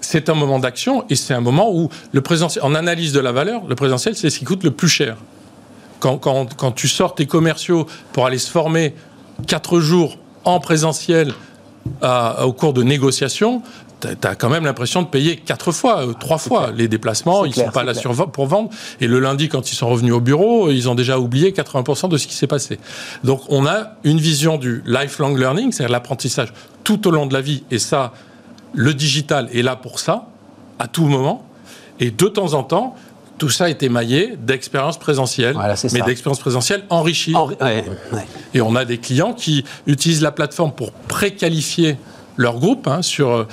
[0.00, 3.30] C'est un moment d'action et c'est un moment où le présentiel, en analyse de la
[3.30, 5.16] valeur, le présentiel, c'est ce qui coûte le plus cher.
[6.00, 8.94] Quand, quand, tu sors tes commerciaux pour aller se former
[9.46, 11.32] quatre jours en présentiel
[12.02, 13.62] au cours de négociations,
[14.00, 17.44] tu as quand même l'impression de payer quatre fois, euh, trois fois les déplacements.
[17.44, 17.92] Ils ne sont pas là
[18.32, 18.70] pour vendre.
[19.00, 22.16] Et le lundi, quand ils sont revenus au bureau, ils ont déjà oublié 80% de
[22.16, 22.78] ce qui s'est passé.
[23.24, 26.52] Donc on a une vision du lifelong learning, c'est-à-dire l'apprentissage
[26.84, 27.64] tout au long de la vie.
[27.70, 28.12] Et ça,
[28.74, 30.28] le digital est là pour ça,
[30.78, 31.44] à tout moment.
[31.98, 32.96] Et de temps en temps,
[33.40, 35.56] tout ça est émaillé d'expériences présentielles,
[35.94, 37.34] mais d'expériences présentielles enrichies.
[38.52, 41.96] Et on a des clients qui utilisent la plateforme pour préqualifier
[42.36, 43.46] leur groupe hein, sur euh,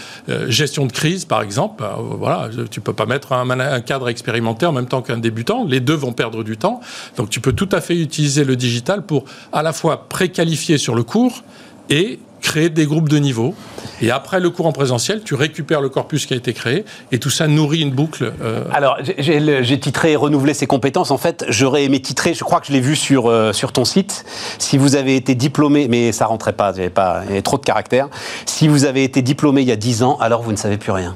[0.49, 1.83] gestion de crise, par exemple.
[1.83, 5.63] Euh, voilà, tu peux pas mettre un, un, cadre expérimenté en même temps qu'un débutant.
[5.63, 6.81] Les deux vont perdre du temps.
[7.15, 9.23] Donc tu peux tout à fait utiliser le digital pour
[9.53, 11.43] à la fois préqualifier sur le cours
[11.89, 13.55] et créer des groupes de niveau.
[14.01, 17.19] Et après le cours en présentiel, tu récupères le corpus qui a été créé et
[17.19, 18.33] tout ça nourrit une boucle.
[18.41, 21.11] Euh, Alors, j'ai titré renouveler ses compétences.
[21.11, 23.85] En fait, j'aurais aimé titrer, je crois que je l'ai vu sur, euh, sur ton
[23.85, 24.25] site.
[24.59, 28.09] Si vous avez été diplômé, mais ça rentrait pas, il y avait, trop de caractères.
[28.45, 30.91] Si vous avez été diplômé il y a 10 ans, alors vous ne savez plus
[30.91, 31.15] rien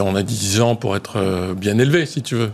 [0.00, 2.50] on a 10 ans pour être euh, bien élevé, si tu veux.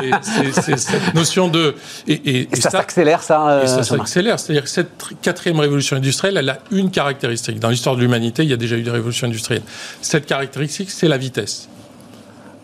[0.00, 1.74] Mais, c'est cette notion de...
[2.06, 4.38] Et, ça, s'accélère, ça euh, Ça s'accélère.
[4.38, 4.90] C'est-à-dire que cette
[5.22, 7.58] quatrième révolution industrielle, elle a une caractéristique.
[7.58, 9.62] Dans l'histoire de l'humanité, il y a déjà eu des révolutions industrielles.
[10.02, 11.68] Cette caractéristique, c'est la vitesse.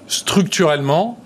[0.07, 1.19] Structurellement,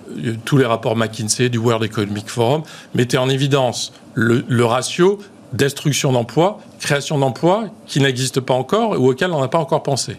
[0.44, 2.62] tous les rapports McKinsey, du World Economic Forum,
[2.94, 5.18] mettaient en évidence le, le ratio
[5.52, 10.16] destruction d'emplois, création d'emplois qui n'existe pas encore ou auquel on n'a pas encore pensé.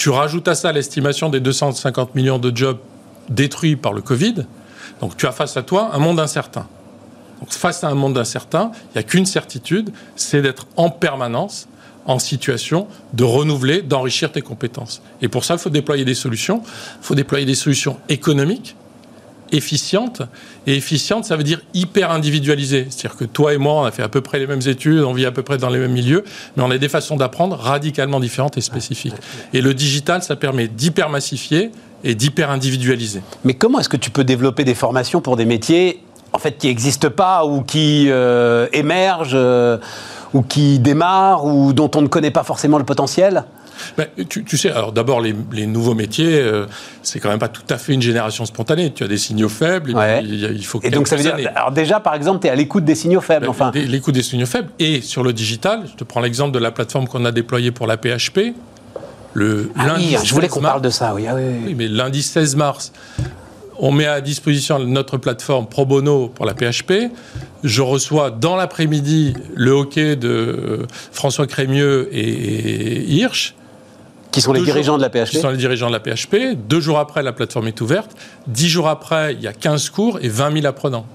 [0.00, 2.78] Tu rajoutes à ça l'estimation des 250 millions de jobs
[3.28, 4.46] détruits par le Covid.
[5.02, 6.66] Donc tu as face à toi un monde incertain.
[7.50, 11.68] Face à un monde incertain, il n'y a qu'une certitude, c'est d'être en permanence
[12.06, 15.02] en situation de renouveler, d'enrichir tes compétences.
[15.20, 16.62] Et pour ça, il faut déployer des solutions.
[16.64, 18.76] Il faut déployer des solutions économiques,
[19.52, 20.22] efficiente.
[20.66, 22.86] Et efficiente, ça veut dire hyper individualisée.
[22.90, 25.12] C'est-à-dire que toi et moi, on a fait à peu près les mêmes études, on
[25.12, 26.24] vit à peu près dans les mêmes milieux,
[26.56, 29.14] mais on a des façons d'apprendre radicalement différentes et spécifiques.
[29.52, 31.70] Et le digital, ça permet d'hyper massifier
[32.04, 33.22] et d'hyper individualiser.
[33.44, 36.68] Mais comment est-ce que tu peux développer des formations pour des métiers en fait qui
[36.68, 39.78] n'existent pas ou qui euh, émergent euh,
[40.32, 43.44] ou qui démarrent ou dont on ne connaît pas forcément le potentiel?
[44.28, 46.66] Tu, sais, alors d'abord, les, nouveaux métiers, euh,
[47.02, 48.92] c'est quand même pas tout à fait une génération spontanée.
[48.92, 52.14] Tu as des signaux faibles, il faut Et donc ça veut dire, alors déjà, par
[52.14, 53.46] exemple, tu es à l'écoute des signaux faibles.
[53.46, 53.70] Ben, enfin.
[53.74, 54.70] L'écoute des signaux faibles.
[54.78, 57.86] Et sur le digital, je te prends l'exemple de la plateforme qu'on a déployée pour
[57.86, 58.54] la PHP.
[59.32, 61.26] Le ah lundi oui, je voulais qu'on parle de ça, oui.
[61.28, 61.74] Ah oui, oui.
[61.76, 62.92] mais lundi 16 mars,
[63.78, 67.10] on met à disposition notre plateforme Pro Bono pour la PHP.
[67.62, 73.54] Je reçois dans l'après-midi le hockey de François Crémieux et Hirsch.
[74.30, 76.56] Qui sont les dirigeants de la PHP Qui sont les dirigeants de la PHP.
[76.68, 78.12] Deux jours après, la plateforme est ouverte.
[78.46, 81.06] Dix jours après, il y a 15 cours et 20 000 apprenants.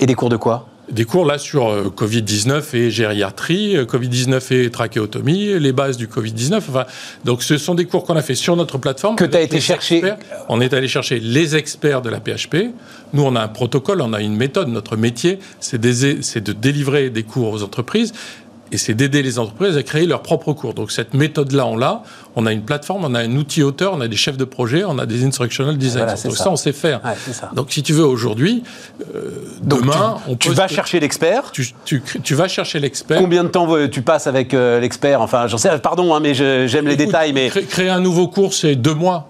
[0.00, 0.68] Et des cours de quoi?
[0.90, 6.08] Des cours là sur euh, Covid-19 et gériatrie, euh, Covid-19 et trachéotomie, les bases du
[6.08, 6.56] Covid-19.
[6.56, 6.86] Enfin,
[7.24, 9.14] donc ce sont des cours qu'on a fait sur notre plateforme.
[9.16, 10.02] Que tu as été chercher
[10.48, 12.72] On est allé chercher les experts de la PHP.
[13.12, 14.68] Nous, on a un protocole, on a une méthode.
[14.68, 18.12] Notre métier, c'est de délivrer des cours aux entreprises
[18.72, 20.72] et c'est d'aider les entreprises à créer leurs propres cours.
[20.72, 22.02] Donc cette méthode-là, on l'a.
[22.34, 24.82] On a une plateforme, on a un outil auteur, on a des chefs de projet,
[24.84, 26.14] on a des instructional designers.
[26.24, 26.50] Donc ça.
[26.50, 27.00] on sait faire.
[27.54, 28.62] Donc si tu veux aujourd'hui,
[29.14, 29.30] euh,
[29.62, 30.38] demain, tu, on peut.
[30.38, 31.52] Tu vas chercher l'expert.
[31.52, 33.18] Tu, tu, vas chercher l'expert.
[33.20, 35.20] Combien de temps tu passes avec euh, l'expert?
[35.20, 35.78] Enfin, j'en sais.
[35.78, 37.34] Pardon, hein, mais j'aime les détails.
[37.34, 39.28] Mais créer un nouveau cours, c'est deux mois.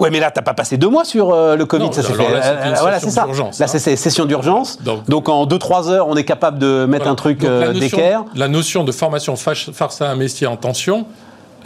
[0.00, 2.14] Oui, mais là, tu n'as pas passé deux mois sur euh, le Covid, ça s'est
[2.14, 2.32] fait.
[2.32, 3.26] Là, voilà, c'est ça.
[3.26, 4.78] Là, c'est session d'urgence.
[5.06, 8.24] Donc, en 2-3 heures, on est capable de mettre un truc euh, d'équerre.
[8.34, 11.06] La notion de formation face à un métier en tension,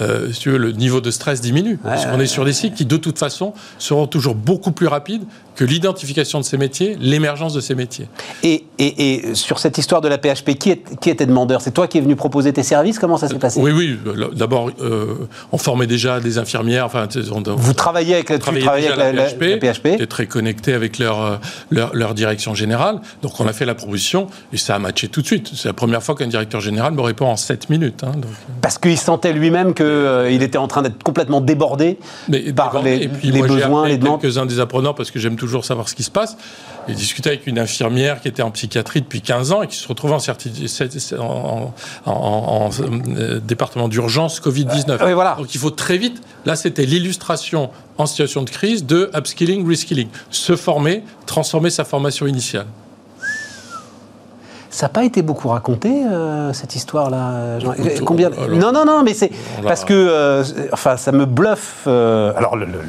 [0.00, 1.78] euh, si tu veux, le niveau de stress diminue.
[1.82, 5.24] parce qu'on est sur des cycles qui, de toute façon, seront toujours beaucoup plus rapides
[5.54, 8.08] que l'identification de ces métiers, l'émergence de ces métiers.
[8.42, 11.86] Et, et, sur cette histoire de la PHP, qui, est, qui était demandeur C'est toi
[11.86, 12.98] qui es venu proposer tes services?
[12.98, 13.60] Comment ça s'est passé?
[13.60, 13.98] Oui, oui.
[14.34, 16.86] D'abord, euh, on formait déjà des infirmières.
[16.86, 17.06] Enfin,
[17.56, 21.36] Vous travailliez avec, tu travaillais avec la, la, PHP, es très connecté avec leur, euh,
[21.70, 23.00] leur, leur, direction générale.
[23.22, 25.50] Donc, on a fait la proposition et ça a matché tout de suite.
[25.54, 28.02] C'est la première fois qu'un directeur général me répond en 7 minutes.
[28.02, 28.32] Hein, donc.
[28.60, 33.04] Parce qu'il sentait lui-même qu'il euh, était en train d'être complètement débordé Mais, par les,
[33.04, 34.20] et puis, les moi, besoins, les demandes.
[34.20, 36.36] quelques-uns des apprenants parce que j'aime toujours savoir ce qui se passe.
[36.88, 39.88] J'ai discuté avec une infirmière qui était en psychiatrie depuis 15 ans et qui se
[39.88, 40.18] retrouve en,
[41.18, 41.72] en,
[42.06, 42.70] en, en
[43.16, 44.98] euh, département d'urgence Covid-19.
[45.04, 45.36] Oui, voilà.
[45.38, 50.08] Donc il faut très vite, là c'était l'illustration en situation de crise de upskilling, reskilling.
[50.30, 52.66] Se former, transformer sa formation initiale.
[54.74, 57.60] Ça n'a pas été beaucoup raconté, euh, cette histoire-là
[58.04, 59.30] Combien Non, non, non, mais c'est
[59.62, 61.84] parce que, euh, enfin, ça me bluffe.
[61.86, 62.80] Euh, alors, le, le,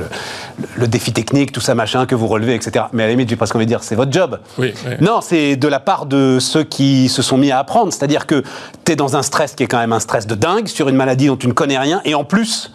[0.77, 2.85] le, défi technique, tout ça, machin, que vous relevez, etc.
[2.91, 4.39] Mais à la limite, j'ai presque envie de dire, c'est votre job.
[4.57, 4.93] Oui, oui.
[4.99, 7.93] Non, c'est de la part de ceux qui se sont mis à apprendre.
[7.93, 8.41] C'est-à-dire que
[8.83, 10.95] tu es dans un stress qui est quand même un stress de dingue, sur une
[10.95, 12.71] maladie dont tu ne connais rien, et en plus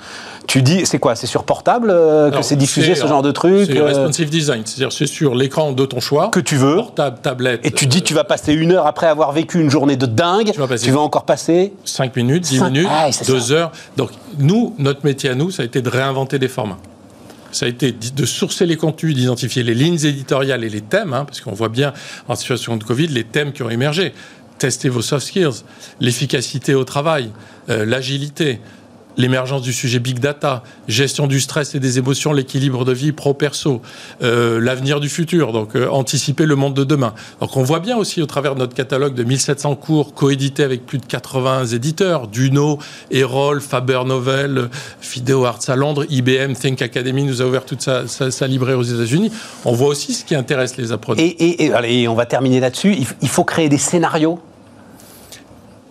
[0.46, 3.68] tu dis, c'est quoi C'est sur portable euh, que c'est diffusé ce genre de truc
[3.70, 6.28] C'est responsive design, c'est-à-dire c'est sur l'écran de ton choix.
[6.28, 6.76] Que tu veux.
[6.76, 7.60] Portable, tablette.
[7.64, 10.50] Et tu dis, tu vas passer une heure après avoir vécu une journée de dingue.
[10.52, 12.88] Tu vas, passer tu vas encore passer 5 minutes, 10 minutes,
[13.26, 13.72] 2 heures.
[13.96, 16.78] Donc nous, notre métier à nous, ça a été de réinventer des formats
[17.52, 21.24] ça a été de sourcer les contenus, d'identifier les lignes éditoriales et les thèmes, hein,
[21.24, 21.92] parce qu'on voit bien
[22.28, 24.12] en situation de Covid les thèmes qui ont émergé.
[24.58, 25.64] Tester vos soft skills,
[26.00, 27.30] l'efficacité au travail,
[27.70, 28.60] euh, l'agilité,
[29.16, 33.82] l'émergence du sujet big data, gestion du stress et des émotions, l'équilibre de vie pro-perso,
[34.22, 37.14] euh, l'avenir du futur, donc euh, anticiper le monde de demain.
[37.40, 40.86] Donc on voit bien aussi au travers de notre catalogue de 1700 cours coédités avec
[40.86, 42.78] plus de 80 éditeurs, Duno,
[43.10, 44.68] Erol, Faber Novel,
[45.00, 49.30] Fideo Arts à Londres, IBM, Think Academy nous a ouvert toute sa, librairie aux États-Unis.
[49.64, 51.22] On voit aussi ce qui intéresse les apprenants.
[51.22, 52.96] Et, on va terminer là-dessus.
[53.22, 54.40] Il faut créer des scénarios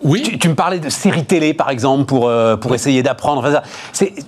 [0.02, 0.38] oui.
[0.40, 3.62] Tu, me parlais de séries télé, par exemple, pour, euh, pour essayer d'apprendre.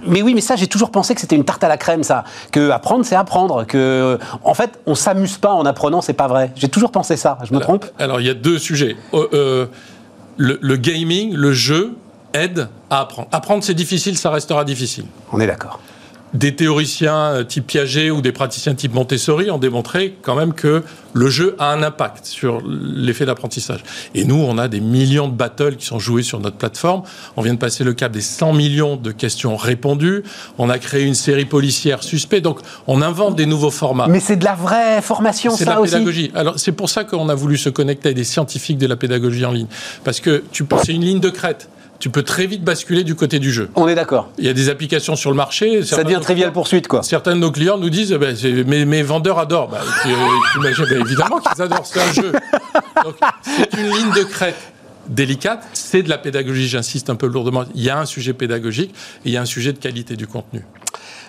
[0.06, 2.24] Mais oui, mais ça, j'ai toujours pensé que c'était une tarte à la crème, ça.
[2.50, 3.64] Que apprendre, c'est apprendre.
[3.64, 6.52] Que, en fait, on s'amuse pas en apprenant, c'est pas vrai.
[6.56, 7.38] J'ai toujours pensé ça.
[7.44, 7.86] Je me trompe?
[7.98, 8.96] Alors, il y a deux sujets.
[9.14, 9.66] Euh, euh,
[10.36, 11.96] le, le gaming, le jeu,
[12.34, 13.28] aide à apprendre.
[13.32, 15.04] Apprendre, c'est difficile, ça restera difficile.
[15.32, 15.80] On est d'accord
[16.34, 21.28] des théoriciens type Piaget ou des praticiens type Montessori ont démontré quand même que le
[21.28, 23.84] jeu a un impact sur l'effet d'apprentissage.
[24.14, 27.02] Et nous, on a des millions de battles qui sont joués sur notre plateforme.
[27.36, 30.22] On vient de passer le cap des 100 millions de questions répondues.
[30.58, 32.40] On a créé une série policière suspect.
[32.40, 34.06] Donc, on invente des nouveaux formats.
[34.08, 35.64] Mais c'est de la vraie formation, ça aussi.
[35.64, 36.30] C'est de la pédagogie.
[36.34, 39.44] Alors, c'est pour ça qu'on a voulu se connecter à des scientifiques de la pédagogie
[39.44, 39.68] en ligne.
[40.04, 40.44] Parce que
[40.84, 41.68] c'est une ligne de crête
[42.02, 43.70] tu peux très vite basculer du côté du jeu.
[43.76, 44.28] On est d'accord.
[44.36, 45.84] Il y a des applications sur le marché.
[45.84, 47.04] Ça devient trivial poursuite, quoi.
[47.04, 49.68] Certains de nos clients nous disent, bah, mes, mes, vendeurs adorent.
[49.68, 50.68] Bah, bah,
[51.00, 52.32] évidemment qu'ils adorent, c'est un jeu.
[53.44, 54.56] c'est une ligne de crête
[55.06, 57.66] délicate, c'est de la pédagogie, j'insiste un peu lourdement.
[57.76, 58.90] Il y a un sujet pédagogique
[59.24, 60.64] et il y a un sujet de qualité du contenu.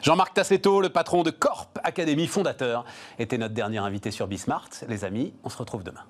[0.01, 2.83] Jean-Marc Tassetto, le patron de Corp Academy, fondateur,
[3.19, 4.69] était notre dernier invité sur Bismart.
[4.89, 6.01] Les amis, on se retrouve demain.